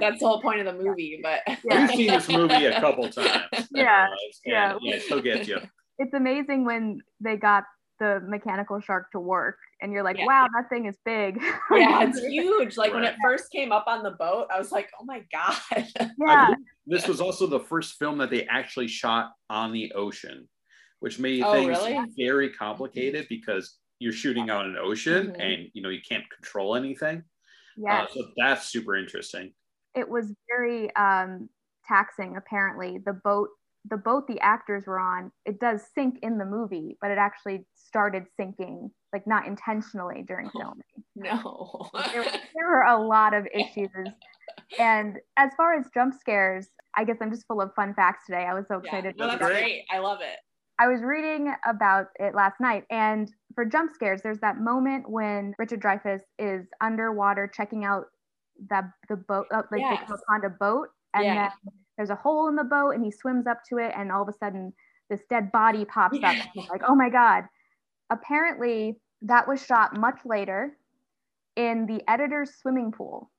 [0.00, 1.86] that's the whole point of the movie, but Yeah.
[1.86, 3.42] We've seen this movie a couple times.
[3.70, 4.06] Yeah,
[4.44, 4.76] yeah.
[4.82, 5.58] yeah, it still gets you.
[5.98, 7.64] it's amazing when they got
[8.00, 10.26] the mechanical shark to work and you're like, Yeah.
[10.26, 11.40] wow, that thing is big.
[11.72, 12.76] yeah, it's huge.
[12.76, 15.56] Like when it first came up on the boat, I was like, oh my god.
[16.18, 16.54] Yeah.
[16.86, 20.48] this was also the first film that they actually shot on the ocean,
[21.00, 21.98] which made Oh, things really?
[22.18, 25.40] very complicated because you're shooting out an ocean Mhm.
[25.40, 27.24] and you know you can't control anything.
[27.76, 29.54] yeah Uh, so that's super interesting.
[29.94, 31.48] it was very um,
[31.86, 33.48] taxing apparently the boat
[33.88, 37.64] the boat the actors were on it does sink in the movie but it actually
[37.76, 40.82] started sinking like not intentionally during filming
[41.14, 41.88] no.
[42.12, 43.88] there, there were a lot of issues
[44.78, 48.44] and as far as jump scares I guess I'm just full of fun facts today.
[48.46, 48.88] I was so Yeah.
[48.96, 49.16] excited.
[49.18, 49.60] No, That's that's great.
[49.62, 49.82] great.
[49.90, 50.38] I love it.
[50.78, 55.54] I was reading about it last night, and for jump scares, there's that moment when
[55.58, 58.04] Richard Dreyfuss is underwater checking out
[58.68, 60.00] the the boat, uh, like Yes.
[60.00, 60.16] they come
[60.58, 61.34] boat, and Yeah.
[61.64, 64.22] then there's a hole in the boat, and he swims up to it, and all
[64.22, 64.72] of a sudden
[65.08, 66.30] this dead body pops Yeah.
[66.30, 66.36] up.
[66.70, 67.44] Like, oh my god!
[68.10, 70.76] Apparently, that was shot much later
[71.56, 73.30] in the editor's swimming pool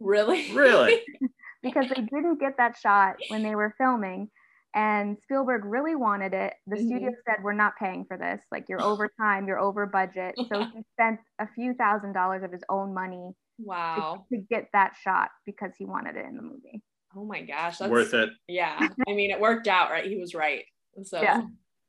[0.00, 0.50] Really?
[0.52, 1.00] Really?
[1.62, 4.30] because they didn't get that shot when they were filming
[4.74, 6.54] and Spielberg really wanted it.
[6.66, 6.86] The Mhm.
[6.86, 8.42] studio said, We're not paying for this.
[8.50, 10.34] Like, you're over time, you're over budget.
[10.52, 14.26] So he spent a few thousand dollars of his own money to, wow.
[14.32, 16.82] to get that shot because he wanted it in the movie.
[17.16, 17.78] Oh my gosh.
[17.78, 18.30] That's Worth it.
[18.48, 18.76] Yeah.
[19.08, 20.04] I mean, it worked out, right?
[20.04, 20.64] He was right.
[21.04, 21.42] So Yeah.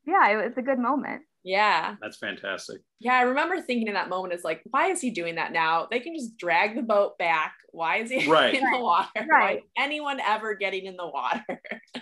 [0.04, 1.22] Yeah, it, it's a good moment.
[1.46, 1.94] Yeah.
[2.02, 2.80] That's fantastic.
[2.98, 5.86] Yeah, I remember thinking in that moment is like, why is he doing that now?
[5.90, 7.54] They can just drag the boat back.
[7.70, 8.52] Why is he Right.
[8.54, 9.08] in the water?
[9.14, 9.56] Why Right.
[9.58, 11.44] is anyone ever getting in the water?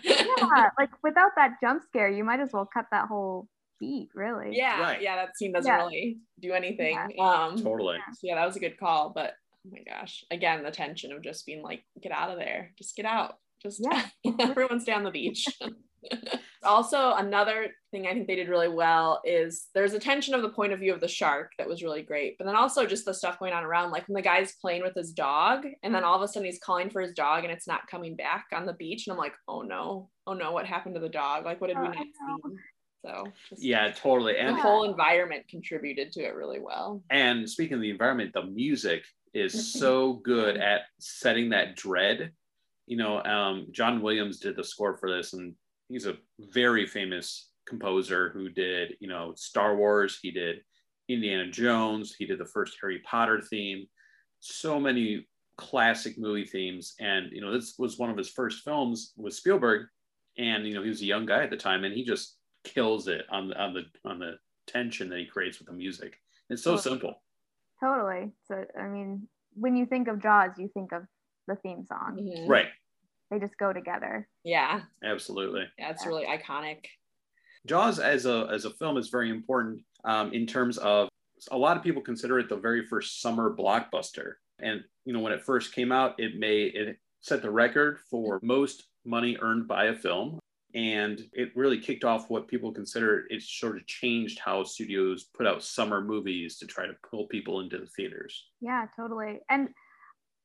[0.03, 3.47] Yeah, like without that jump scare, you might as well cut that whole
[3.81, 4.57] beat, really.
[4.57, 5.03] yeah, Right.
[5.03, 5.85] yeah, that scene doesn't Yeah.
[5.85, 6.97] really do anything.
[7.21, 7.99] Um Totally.
[8.13, 9.11] so yeah, that was a good call.
[9.15, 9.35] But
[9.67, 12.97] oh my gosh, again, the tension of just being like, get out of there, just
[12.97, 13.35] get out.
[13.63, 14.07] Just Yeah.
[14.41, 15.47] everyone stay on the beach.
[16.63, 20.49] Also, another thing I think they did really well is there's a tension of the
[20.51, 23.15] point of view of the shark that was really great, but then also just the
[23.15, 26.17] stuff going on around, like when the guy's playing with his dog, and then all
[26.17, 28.73] of a sudden he's calling for his dog and it's not coming back on the
[28.75, 31.45] beach, and I'm like, oh no, oh no, what happened to the dog?
[31.45, 32.57] Like, what did we Oh, not see?
[33.05, 33.25] So
[33.59, 34.39] Yeah, totally.
[34.39, 37.03] And the whole environment contributed to it really well.
[37.11, 42.33] and speaking of the environment, the music is so good at setting that dread.
[42.87, 45.55] You know, um, John Williams did the score for this, and
[45.89, 50.19] he's a very famous composer who did, you know, Star Wars.
[50.21, 50.57] He did
[51.09, 52.15] Indiana Jones.
[52.19, 53.87] He did the first Harry Potter theme.
[54.41, 59.13] So many classic movie themes, and you know, this was one of his first films
[59.17, 59.87] with Spielberg,
[60.37, 63.09] and you know, he was a young guy at the time, and he just kills
[63.09, 64.33] it on the on the on the
[64.67, 66.15] tension that he creates with the music.
[66.51, 67.23] It's so simple.
[67.81, 68.33] Totally.
[68.47, 71.05] So, I mean, when you think of Jaws, you think of
[71.47, 72.19] the theme song.
[72.21, 72.49] Mhm.
[72.49, 72.69] Right.
[73.35, 74.29] They just go together.
[74.45, 75.65] Yeah, Absolutely.
[75.77, 76.09] yeah, it's Yeah.
[76.09, 76.87] really iconic.
[77.67, 81.09] Jaws as a as a film is very important um, in terms of
[81.51, 84.35] a lot of people consider it the very first summer blockbuster.
[84.61, 88.39] And you know when it first came out, it made it set the record for
[88.43, 90.39] most money earned by a film,
[90.75, 95.47] and it really kicked off what people consider it sort of changed how studios put
[95.47, 98.47] out summer movies to try to pull people into the theaters.
[98.61, 99.41] Yeah, totally.
[99.49, 99.71] And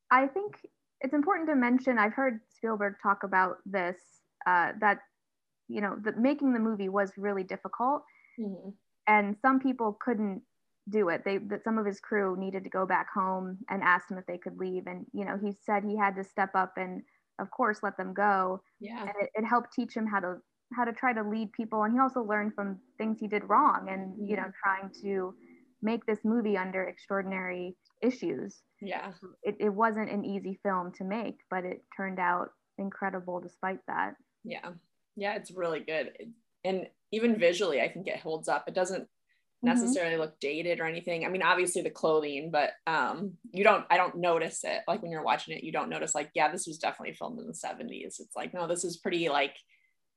[0.10, 0.56] I think
[1.02, 3.98] it's important to mention, I've heard Spielberg talk about this,
[4.46, 5.00] uh, that,
[5.68, 8.04] you know, that making the movie was really difficult
[8.40, 8.74] Mhm.
[9.08, 10.44] and some people couldn't
[10.90, 11.24] do it.
[11.26, 14.26] They, that some of his crew needed to go back home and asked him if
[14.26, 14.88] they could leave.
[14.88, 17.04] And, you know, he said he had to step up and
[17.40, 18.62] of course let them go.
[18.80, 19.02] Yeah.
[19.02, 20.38] And it, it helped teach him how to,
[20.74, 21.84] how to try to lead people.
[21.84, 25.36] And he also learned from things he did wrong and, you know, trying to
[25.82, 29.12] make this movie under extraordinary issues Yeah.
[29.44, 34.14] it, it wasn't an easy film to make, but it turned out incredible despite that.
[34.44, 34.72] Yeah.
[35.16, 36.12] Yeah, it's really good.
[36.20, 36.30] It-
[36.64, 38.66] And even visually, I think it holds up.
[38.68, 39.08] It doesn't
[39.62, 41.26] necessarily look dated or anything.
[41.26, 44.82] I mean, obviously the clothing, but um you don't I don't notice it.
[44.88, 47.48] Like when you're watching it, you don't notice like, yeah, this was definitely filmed in
[47.48, 48.20] the 70s.
[48.20, 49.56] It's like, no, this is pretty like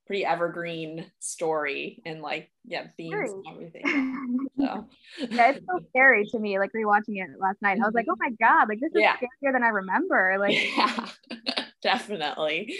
[0.07, 4.19] pretty evergreen story and like yeah, themes and everything.
[4.59, 4.87] So
[5.31, 7.79] yeah, it's so scary to me, like rewatching it last night.
[7.83, 9.17] I was like, oh my God, like this is Yeah.
[9.17, 10.37] scarier than I remember.
[10.39, 11.09] Like, yeah
[11.83, 12.75] definitely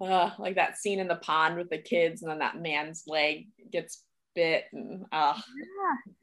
[0.00, 3.46] uh, like that scene in the pond with the kids and then that man's leg
[3.70, 5.34] gets bit and uh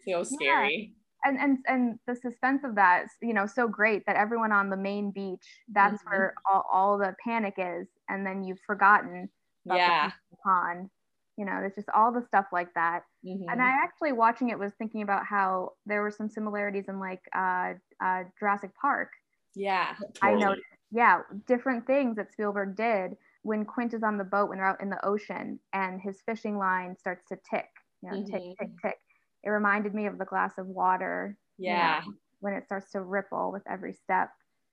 [0.05, 0.21] yeah.
[0.23, 4.15] so scary And, and and the suspense of that, is, you know, so great that
[4.17, 6.09] everyone on the main beach, that's Mhm.
[6.09, 7.87] where all, all the panic is.
[8.09, 9.29] And then you've forgotten
[9.65, 10.89] yeah the pond.
[11.37, 13.03] You know, there's just all the stuff like that.
[13.23, 13.51] Mhm.
[13.51, 17.21] And I actually watching it was thinking about how there were some similarities in like
[17.35, 19.09] uh, uh, Jurassic Park.
[19.55, 20.35] yeah I Totally.
[20.35, 24.67] noticed, yeah, different things that Spielberg did when Quint is on the boat when they're
[24.67, 27.67] out in the ocean and his fishing line starts to tick,
[28.01, 28.57] you know, tick, Mhm.
[28.59, 28.97] tick, tick.
[29.43, 32.03] It reminded me of the glass of water you know, yeah
[32.39, 34.31] when it starts to ripple with every step.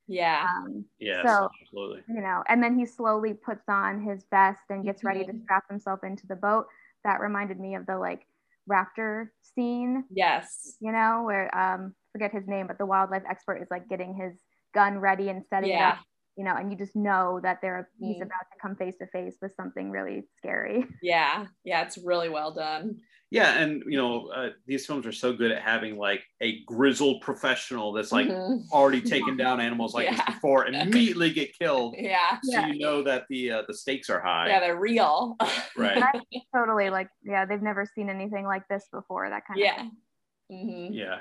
[0.09, 2.03] Yeah Um, Yes, So- absolutely.
[2.09, 5.43] you know, and then he slowly puts on his vest and gets ready to Mhm.
[5.43, 6.67] strap himself into the boat.
[7.05, 8.27] That reminded me of the like
[8.69, 13.69] raptor scene yes you know, where um forget his name, but the wildlife expert is
[13.71, 14.43] like getting his
[14.75, 15.99] gun ready and setting it yeah up.
[16.39, 18.23] You know, and you just know that they're he's Mm.
[18.23, 20.87] about to come face to face with something really scary.
[21.03, 23.01] Yeah, yeah, it's really well done.
[23.31, 27.21] Yeah, and you know uh, these films are so good at having like a grizzled
[27.23, 28.63] professional that's like Mhm.
[28.73, 32.67] already taken down animals like this before and immediately get killed, Yeah, so Yeah.
[32.69, 34.49] you know that the uh, the stakes are high.
[34.49, 35.37] yeah, they're real.
[35.77, 36.03] Right.
[36.55, 39.29] totally like yeah, they've never seen anything like this before.
[39.29, 39.77] That kind of yeah.
[39.77, 39.93] thing.
[40.51, 41.19] hmm Yeah.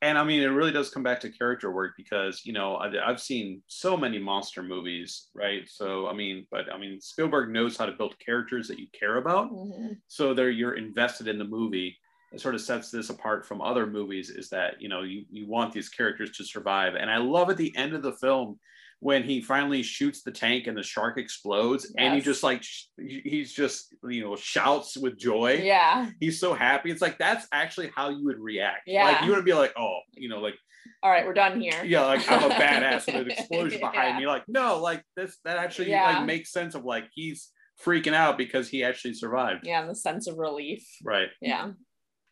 [0.00, 3.10] And I mean, it really does come back to character work because, you know, I,
[3.10, 5.68] I've seen so many monster movies, right?
[5.68, 9.16] So, I mean, but I mean, Spielberg knows how to build characters that you care
[9.16, 9.48] about.
[9.48, 11.96] hmm So there you're invested in the movie.
[12.30, 15.48] It sort of sets this apart from other movies is that, you know, you, you
[15.48, 16.94] want these characters to survive.
[16.94, 18.60] And I love at the end of the film
[19.00, 22.64] when he finally shoots the tank and the shark explodes and he just like,
[22.98, 26.10] he's just, you know, shouts with joy Yeah.
[26.18, 26.90] he's so happy.
[26.90, 28.82] It's like that's actually how you would react.
[28.86, 29.04] Yeah.
[29.04, 30.54] Like you would be like, oh, you know, like
[31.02, 31.84] All right, we're done here.
[31.84, 34.18] yeah, like I'm a badass with an explosion behind Yeah.
[34.18, 34.26] me.
[34.26, 36.16] Like, no, like this that actually Yeah.
[36.18, 37.50] like makes sense of like he's
[37.84, 39.64] freaking out because he actually survived.
[39.64, 40.84] Yeah, and the sense of relief.
[41.04, 41.28] Right.
[41.40, 41.70] Yeah.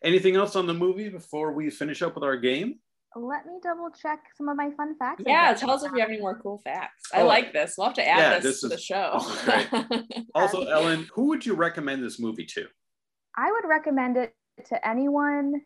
[0.03, 2.81] Anything else on the movie before we finish up with our game?
[3.19, 5.23] Let me double check some of my fun facts.
[5.27, 7.05] Yeah, tell us if you have any more cool facts.
[7.15, 7.75] I Oh, like this.
[7.79, 9.21] We'll have to add yeah, this, this to is- the show.
[9.47, 10.23] this.
[10.35, 12.67] Also, Ellen, who would you recommend this movie to?
[13.37, 14.35] I would recommend it
[14.67, 15.63] to anyone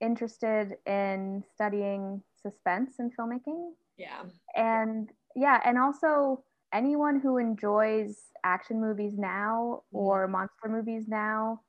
[0.00, 3.72] interested in studying suspense in filmmaking.
[3.96, 4.22] yeah.
[4.56, 9.98] And yeah, and also anyone who enjoys action movies now Mhm.
[9.98, 11.60] or monster movies now.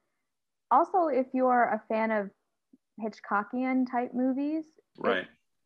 [0.71, 2.29] Also, if you're a fan of
[3.01, 4.65] Hitchcockian type movies,
[4.97, 5.25] Right.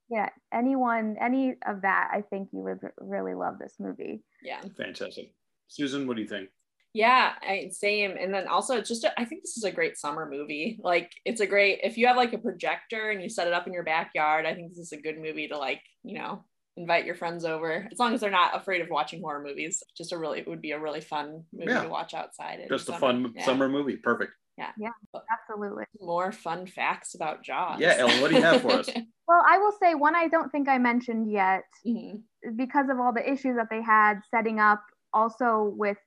[0.09, 4.23] yeah, anyone, any of that, I think you would really love this movie.
[4.43, 4.61] Yeah.
[4.77, 5.33] Fantastic.
[5.67, 6.49] Susan, what do you think?
[6.93, 8.15] Yeah, I, same.
[8.19, 10.79] And then also, it's just, a, I think this is a great summer movie.
[10.81, 13.67] Like, it's a great, if you have like a projector and you set it up
[13.67, 16.45] in your backyard, I think this is a good movie to like, you know,
[16.77, 19.83] invite your friends over as long as they're not afraid of watching horror movies.
[19.97, 21.83] Just a really, it would be a really fun movie Yeah.
[21.83, 22.65] to watch outside.
[22.69, 22.99] Just a summer.
[22.99, 23.45] fun Yeah.
[23.45, 23.97] summer movie.
[23.97, 24.31] Perfect.
[24.59, 25.83] Absolutely.
[25.99, 27.79] More fun facts about Jaws.
[27.79, 28.89] Yeah, Ellen, what do you have for us?
[29.29, 32.21] Well, I will say one I don't think I mentioned yet Mhm.
[32.55, 34.81] because of all the issues that they had setting up
[35.13, 35.97] also with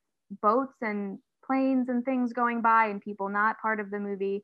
[0.41, 4.43] boats and planes and things going by and people not part of the movie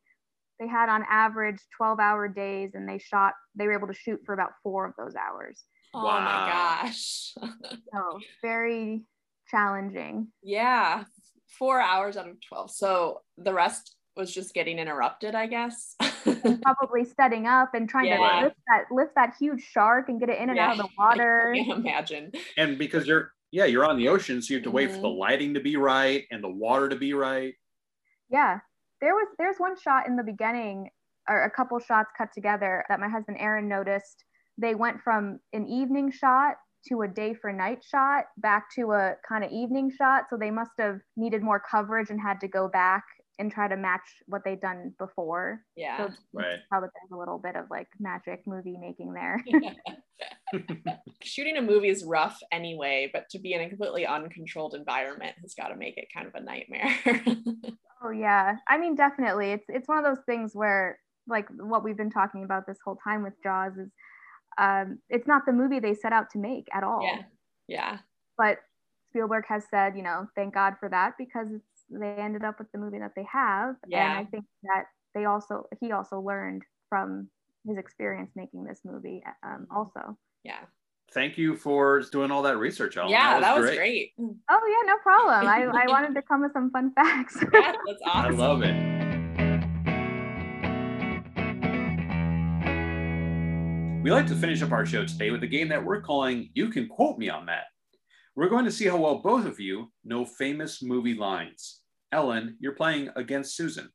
[0.61, 4.21] they had on average 12 hour days and they shot they were able to shoot
[4.27, 5.65] for about four of those hours
[5.95, 6.21] Oh Wow.
[6.21, 7.33] my gosh.
[7.95, 9.07] so very
[9.49, 11.05] challenging yeah.
[11.49, 12.71] Four hours out of 12.
[12.73, 15.95] So the rest was just getting interrupted, I guess.
[16.63, 18.17] probably setting up and trying Yeah.
[18.41, 20.89] to lift that lift that huge shark and get it in and out of the
[20.99, 22.33] water I can't imagine.
[22.57, 25.09] And because you're yeah, you're on the ocean, so you have to wait for the
[25.09, 25.19] Mhm.
[25.19, 27.55] lighting to be right and the water to be right.
[28.29, 28.61] Yeah.
[29.01, 30.91] There was there's one shot in the beginning
[31.29, 34.25] or a couple shots cut together that my husband Aaron noticed.
[34.59, 36.55] They went from an evening shot
[36.89, 40.25] to a day for night shot back to a kind of evening shot.
[40.31, 43.05] So they must have needed more coverage and had to go back
[43.39, 45.61] and try to match what they'd done before.
[45.77, 46.09] Yeah.
[46.09, 46.59] So Right.
[46.71, 49.45] how that there's a little bit of like magic movie making there.
[51.23, 55.55] Shooting a movie is rough anyway, but to be in a completely uncontrolled environment has
[55.55, 56.95] got to make it kind of a nightmare.
[58.03, 58.57] Oh yeah.
[58.69, 59.51] I mean definitely.
[59.53, 62.99] It's it's one of those things where like what we've been talking about this whole
[63.03, 63.91] time with Jaws is
[64.59, 67.03] um it's not the movie they set out to make at all.
[67.03, 67.23] yeah.
[67.69, 67.99] Yeah.
[68.39, 68.59] But
[69.11, 72.71] Spielberg has said, you know, thank God for that because it's they ended up with
[72.73, 73.77] the movie that they have.
[73.87, 74.11] Yeah.
[74.11, 77.29] And I think that they also he also learned from
[77.67, 80.17] his experience making this movie um, also.
[80.45, 80.61] Yeah.
[81.13, 83.11] Thank you for doing all that research, Ellen.
[83.11, 84.13] yeah, that was great.
[84.19, 85.47] Oh yeah, no problem.
[85.47, 87.39] I, I wanted to come with some fun facts.
[87.55, 88.75] Yeah, that's I love it.
[94.03, 96.69] We like to finish up our show today with a game that we're calling You
[96.71, 97.65] Can Quote Me on That.
[98.37, 101.81] We're going to see how well both of you know famous movie lines.
[102.13, 103.89] Ellen, you're playing against Susan.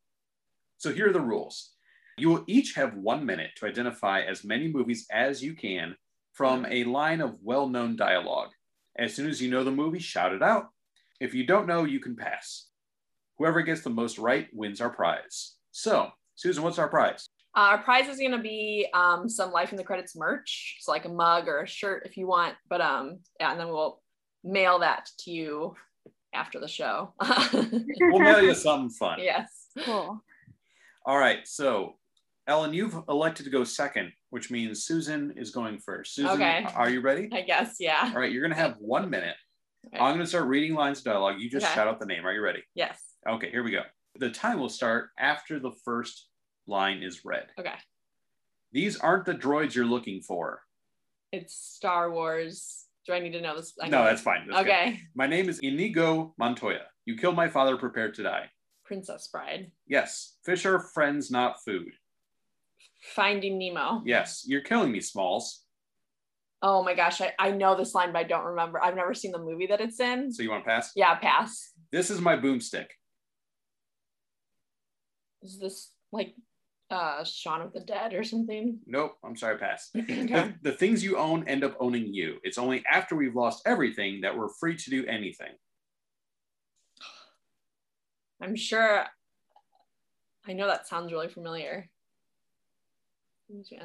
[0.80, 1.74] So here are the rules.
[2.18, 5.96] You will each have one minute to identify as many movies as you can
[6.34, 8.50] from a line of well known dialogue.
[8.98, 10.70] As soon as you know the movie, shout it out.
[11.20, 12.66] If you don't know, you can pass.
[13.38, 15.54] Whoever gets the most right wins our prize.
[15.70, 17.30] So, Susan, what's our prize?
[17.54, 20.78] Our prize is going to be um, some Life in the Credits merch.
[20.80, 22.56] It's like a mug or a shirt if you want.
[22.68, 24.02] But um, yeah, and then we'll
[24.44, 25.76] mail that to you
[26.34, 27.14] after the show.
[27.54, 29.20] We'll mail you something fun.
[29.22, 29.68] yes.
[29.86, 30.22] cool.
[31.06, 31.48] All right.
[31.48, 31.96] So,
[32.48, 36.16] Ellen, you've elected to go second, which means Susan is going first.
[36.16, 36.66] Susan, Okay.
[36.76, 37.30] are you ready?
[37.32, 37.76] I guess.
[37.80, 38.12] Yeah.
[38.14, 38.32] All right.
[38.32, 39.36] You're going to have one minute.
[39.88, 39.98] Okay.
[39.98, 41.40] I'm going to start reading lines of dialogue.
[41.40, 41.76] You just Okay.
[41.76, 42.26] shout out the name.
[42.26, 42.64] Are you ready?
[42.76, 43.00] Yes.
[43.28, 43.50] Okay.
[43.50, 43.82] Here we go.
[44.20, 46.28] The time will start after the first
[46.68, 47.48] line is read.
[47.60, 47.74] Okay.
[48.72, 50.62] These aren't the droids you're looking for.
[51.32, 53.74] It's Star Wars Do I need to know this?
[53.82, 54.48] I No, that's fine.
[54.48, 54.70] That's good.
[54.72, 55.00] okay.
[55.16, 56.82] My name is Inigo Montoya.
[57.06, 58.50] You killed my father, prepare to die.
[58.86, 59.72] Princess Bride.
[59.88, 60.38] Yes.
[60.46, 61.92] Fish are friends, not food.
[63.16, 64.04] Finding Nemo.
[64.06, 64.44] Yes.
[64.46, 65.64] You're killing me, Smalls.
[66.62, 68.84] Oh my gosh, I, I know this line, but I don't remember.
[68.84, 70.32] I've never seen the movie that it's in.
[70.32, 70.92] So you want to pass?
[70.96, 71.72] Yeah, pass.
[71.92, 72.86] This is my boomstick.
[75.42, 76.36] Is this like
[76.92, 78.80] uh Shaun of the Dead or something?
[78.86, 79.18] Nope.
[79.24, 79.90] I'm sorry, pass.
[79.98, 80.26] okay.
[80.26, 82.38] The, the things you own end up owning you.
[82.44, 85.52] It's only after we've lost everything that we're free to do anything.
[88.42, 89.06] I'm sure
[90.48, 91.90] I know that sounds really familiar.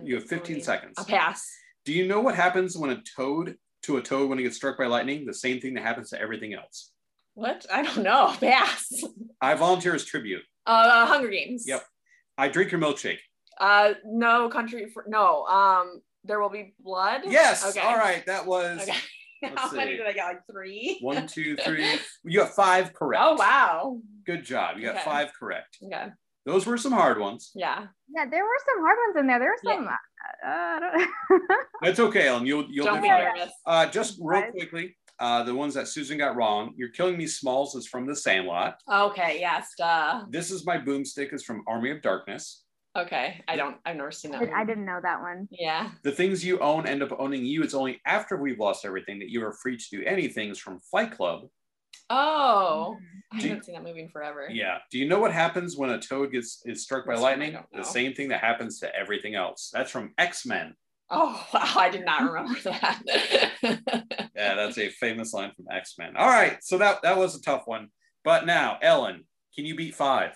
[0.02, 0.94] You have 15 seconds.
[0.96, 1.50] I'll pass.
[1.84, 4.78] Do you know what happens when a toad to a toad when it gets struck
[4.78, 5.26] by lightning?
[5.26, 6.92] The same thing that happens to everything else.
[7.34, 7.66] What?
[7.70, 8.34] I don't know.
[8.40, 9.04] Pass.
[9.40, 10.42] I volunteer as tribute.
[10.64, 11.64] Uh Hunger Games.
[11.66, 11.84] Yep.
[12.38, 13.18] I drink your milkshake.
[13.58, 15.44] Uh no country for no.
[15.46, 17.22] Um there will be blood.
[17.26, 17.64] Yes.
[17.66, 17.80] Okay.
[17.86, 18.24] All right.
[18.26, 18.96] That was Okay.
[19.42, 20.24] Let's How many did I get?
[20.26, 20.98] Like three?
[21.02, 21.98] one, two, three.
[22.24, 23.22] You got five correct.
[23.24, 23.98] Oh wow.
[24.24, 24.76] Good job.
[24.78, 25.04] You got Okay.
[25.04, 25.78] five correct.
[25.84, 26.06] Okay.
[26.46, 27.50] Those were some hard ones.
[27.54, 27.86] Yeah.
[28.14, 29.38] Yeah, there were some hard ones in there.
[29.38, 29.76] There were Yeah.
[29.76, 29.88] some.
[29.88, 31.50] Uh, I don't
[31.82, 32.46] That's okay, Ellen.
[32.46, 33.24] You'll you'll Don't be fine.
[33.24, 33.52] nervous.
[33.64, 36.72] Uh, just real quickly, uh, the ones that Susan got wrong.
[36.76, 37.26] You're killing me.
[37.26, 38.80] Smalls is from The Sandlot.
[38.92, 40.24] Okay, yes, duh.
[40.30, 42.62] This is my boomstick is from Army of Darkness.
[42.96, 43.42] Okay.
[43.46, 44.42] I don't I've never seen that.
[44.54, 45.48] I, I didn't know that one.
[45.50, 45.90] Yeah.
[46.02, 47.62] The things you own end up owning you.
[47.62, 50.48] It's only after we've lost everything that you are free to do anything.
[50.50, 51.42] Is from Fight Club.
[52.08, 52.96] Oh.
[53.32, 54.48] I Do- haven't seen that movie in forever.
[54.50, 54.78] Yeah.
[54.90, 57.34] Do you know what happens when a toad gets is struck by This one I
[57.34, 57.52] lightning?
[57.52, 57.82] don't The know.
[57.84, 59.70] same thing that happens to everything else.
[59.72, 60.74] That's from X Men.
[61.10, 63.02] Oh wow, I did not remember that.
[64.34, 66.16] Yeah, that's a famous line from X Men.
[66.16, 67.88] All right, so that that was a tough one.
[68.24, 70.32] But now, Ellen, can you beat five?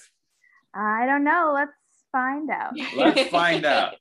[0.74, 1.52] I don't know.
[1.54, 1.72] Let's
[2.12, 2.72] find out.
[2.96, 3.94] Let's find out.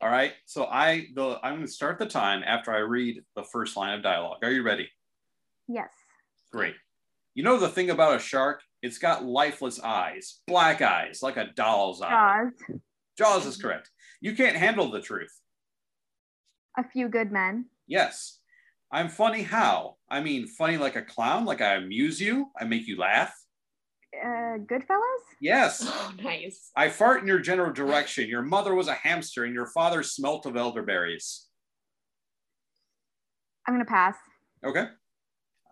[0.00, 0.32] All right.
[0.46, 3.94] So I the I'm going to start the time after I read the first line
[3.94, 4.38] of dialogue.
[4.42, 4.88] Are you ready?
[5.68, 5.90] Yes.
[6.52, 6.74] Great.
[7.34, 8.62] You know the thing about a shark?
[8.82, 12.44] It's got lifeless eyes, black eyes, like a doll's eye.
[12.68, 12.80] Jaws.
[13.16, 13.90] Jaws is correct.
[14.20, 15.32] You can't handle the truth.
[16.76, 17.66] A few good men.
[17.86, 18.38] Yes.
[18.90, 19.96] I'm funny how?
[20.08, 23.34] I mean, funny like a clown, like I amuse you, I make you laugh.
[24.14, 25.24] Uh, Goodfellas.
[25.40, 25.82] Yes.
[25.84, 26.70] oh nice.
[26.76, 28.28] I fart in your general direction.
[28.28, 31.46] Your mother was a hamster and your father smelt of elderberries.
[33.66, 34.16] I'm gonna pass.
[34.64, 34.86] Okay.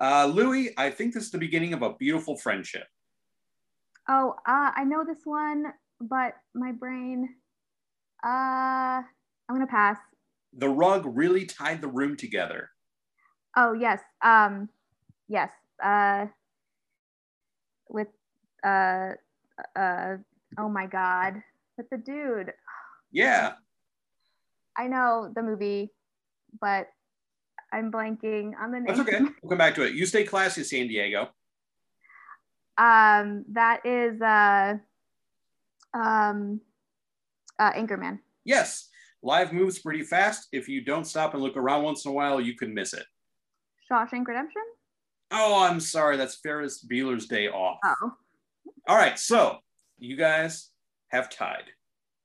[0.00, 2.86] Uh, Louis, I think this is the beginning of a beautiful friendship.
[4.08, 5.66] Oh, uh, I know this one,
[6.00, 7.28] but my brain.
[8.24, 9.04] Uh, I'm
[9.48, 9.98] gonna pass.
[10.56, 12.70] The rug really tied the room together.
[13.56, 14.00] Oh yes.
[14.22, 14.68] Um,
[15.28, 15.50] yes.
[15.82, 16.26] Uh,
[17.88, 18.08] with
[18.64, 19.12] uh,
[19.76, 20.16] uh.
[20.58, 21.42] Oh my God.
[21.76, 22.52] With the dude.
[23.10, 23.54] Yeah.
[24.76, 25.92] I know the movie,
[26.60, 26.88] but
[27.72, 28.86] I'm blanking on the name.
[28.86, 29.18] That's okay.
[29.42, 29.94] We'll come back to it.
[29.94, 31.30] You stay classy, San Diego.
[32.78, 34.74] Um, that is uh,
[35.94, 36.60] um,
[37.58, 38.20] uh, Anchorman.
[38.44, 38.88] Yes.
[39.22, 40.48] Live moves pretty fast.
[40.52, 43.04] If you don't stop and look around once in a while, you can miss it.
[43.90, 44.62] Shawshank Redemption.
[45.30, 46.16] Oh, I'm sorry.
[46.16, 47.78] That's Ferris Bueller's Day Off.
[47.84, 48.12] Oh,
[48.88, 49.18] All right.
[49.18, 49.58] So
[49.98, 50.70] you guys
[51.10, 51.64] have tied.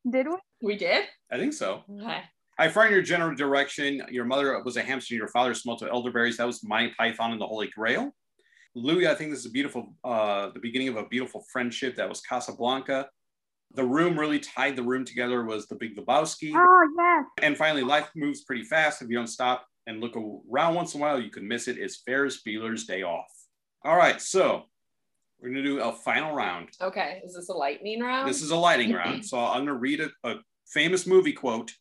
[0.09, 0.35] did we?
[0.61, 1.05] We did?
[1.31, 1.83] I think so.
[2.01, 2.21] Okay.
[2.57, 4.01] I find your general direction.
[4.09, 5.13] Your mother was a hamster.
[5.13, 6.37] Your father smelt of elderberries.
[6.37, 8.11] That was Monty Python and the Holy Grail.
[8.73, 11.95] Louis, I think this is a beautiful, uh, the beginning of a beautiful friendship.
[11.95, 13.07] That was Casablanca.
[13.73, 16.53] The room really tied the room together was the Big Lebowski.
[16.55, 17.25] Oh yes.
[17.41, 19.01] And finally, life moves pretty fast.
[19.01, 21.77] If you don't stop and look around once in a while, you can miss it.
[21.77, 21.83] it.
[21.83, 23.31] Is Ferris Bueller's Day Off.
[23.83, 24.63] All right, so
[25.39, 26.69] we're gonna do a final round.
[26.81, 27.21] Okay.
[27.25, 28.27] Is this a lightning round?
[28.27, 29.25] This is a lightning round.
[29.25, 30.35] So I'm gonna read a, a
[30.67, 31.71] famous movie quote,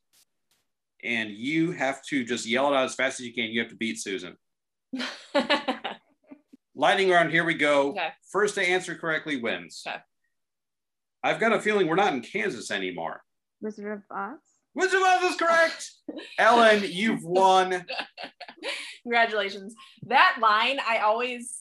[1.03, 3.45] and you have to just yell it out as fast as you can.
[3.45, 4.37] You have to beat Susan.
[6.79, 7.91] Lightning round, here we go.
[7.91, 8.09] Okay.
[8.31, 9.83] First to answer correctly wins.
[9.87, 9.97] Okay.
[11.27, 13.21] I've got a feeling we're not in Kansas anymore.
[13.61, 14.39] Wizard of Oz.
[14.77, 15.91] Wizard of Oz is correct.
[16.39, 17.85] Ellen, you've won.
[19.03, 19.75] Congratulations.
[20.07, 21.59] That line, I always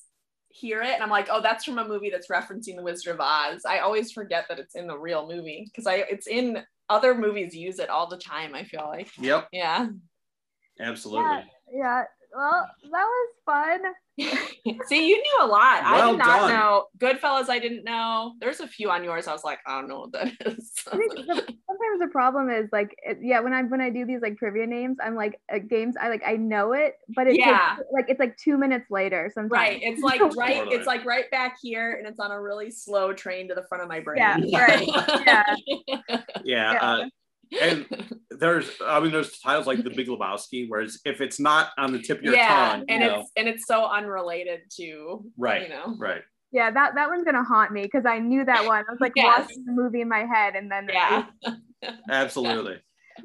[0.49, 3.19] hear it and I'm like, oh, that's from a movie that's referencing the Wizard of
[3.19, 3.63] Oz.
[3.67, 7.55] I always forget that it's in the real movie because I it's in other movies
[7.55, 9.09] use it all the time, I feel like.
[9.19, 9.87] Yep, Yeah.
[10.79, 11.45] absolutely.
[11.73, 12.03] Yeah.
[12.35, 13.79] Well, that was fun.
[14.87, 15.83] See, you knew a lot.
[15.83, 16.49] I did not done.
[16.53, 16.85] know.
[16.99, 18.33] Goodfellas, I didn't know.
[18.39, 19.27] There's a few on yours.
[19.27, 20.71] I was like, I don't know what that is.
[20.91, 24.21] I think sometimes the problem is like, it, yeah, when I when I do these
[24.21, 25.95] like trivia names, I'm like uh, games.
[25.99, 27.75] I like I know it, but it's Yeah.
[27.77, 29.29] like, like it's like two minutes later.
[29.33, 29.51] Sometimes.
[29.51, 29.79] right.
[29.83, 30.75] It's like right, Totally.
[30.77, 33.83] it's like right back here, and it's on a really slow train to the front
[33.83, 34.19] of my brain.
[34.19, 34.87] Yeah, right.
[35.25, 35.55] Yeah.
[36.07, 36.71] Yeah, Yeah.
[36.81, 37.05] Uh,
[37.61, 37.85] and
[38.31, 41.99] there's I mean there's titles like The Big Lebowski, whereas if it's not on the
[41.99, 45.63] tip of your yeah, tongue, and you know, it's and it's so unrelated to right,
[45.63, 45.95] you know.
[45.97, 46.21] right.
[46.51, 48.85] Yeah, that, that one's gonna haunt me because I knew that one.
[48.87, 49.41] I was like Yes.
[49.41, 51.25] watching the movie in my head and then Yeah.
[52.09, 52.77] Absolutely.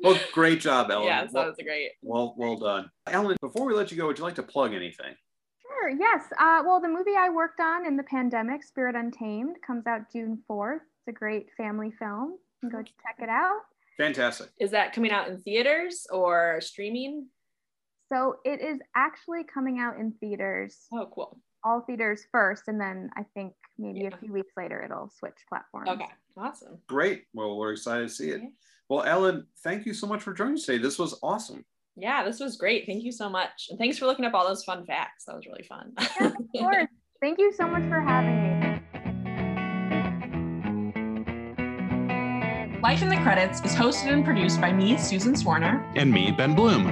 [0.03, 1.07] Well, great job, Ellen.
[1.07, 1.91] yes, that well, was great.
[2.03, 2.91] well, well done.
[3.07, 5.15] Ellen, before we let you go, would you like to plug anything?
[5.63, 6.25] Sure, yes.
[6.39, 10.43] Uh, well, the movie I worked on in the pandemic, Spirit Untamed, comes out June
[10.49, 10.77] 4th.
[10.77, 12.39] It's a great family film.
[12.63, 13.61] You can go check it out.
[14.01, 14.49] Fantastic.
[14.59, 17.27] Is that coming out in theaters or streaming?
[18.13, 21.39] So it is actually coming out in theaters, Oh, cool.
[21.63, 24.09] all theaters first, and then I think maybe Yeah.
[24.13, 25.91] a few weeks later it'll switch platforms.
[25.91, 26.79] Okay, awesome.
[26.89, 27.27] Great.
[27.35, 28.41] Well, we're excited to see it.
[28.43, 28.49] Yeah.
[28.89, 30.79] Well, Ellen, thank you so much for joining us today.
[30.83, 31.65] This was awesome.
[31.97, 32.87] Yeah, this was great.
[32.87, 33.67] Thank you so much.
[33.69, 35.27] And thanks for looking up all those fun facts.
[35.27, 35.93] That was really fun.
[35.99, 36.87] yeah, Of course.
[37.21, 38.60] Thank you so much for having me.
[42.83, 45.85] Life in the Credits is hosted and produced by me, Susan Swarner.
[45.97, 46.89] And me, Ben Bloom.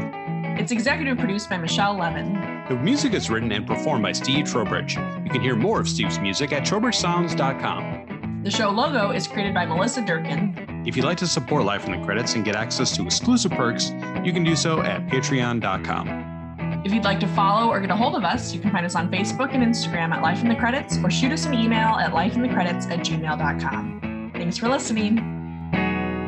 [0.59, 2.35] It's executive produced by Michelle Levin.
[2.69, 4.97] The music is written and performed by Steve Trowbridge.
[4.97, 8.43] You can hear more of Steve's music at trowbridgesounds.com.
[8.45, 10.85] The show logo is created by Melissa Durkin.
[10.87, 13.93] If you'd like to support Life in the Credits and get access to exclusive perks,
[14.23, 16.83] you can do so at patreon.com.
[16.85, 18.95] If you'd like to follow or get a hold of us, you can find us
[18.95, 22.13] on Facebook and Instagram at Life in the Credits or shoot us an email at
[22.13, 24.33] lifeinthecredits at gmail.com.
[24.35, 25.38] Thanks for listening.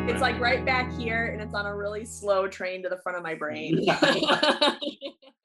[0.09, 3.17] It's like right back here, and it's on a really slow train to the front
[3.17, 3.85] of my brain.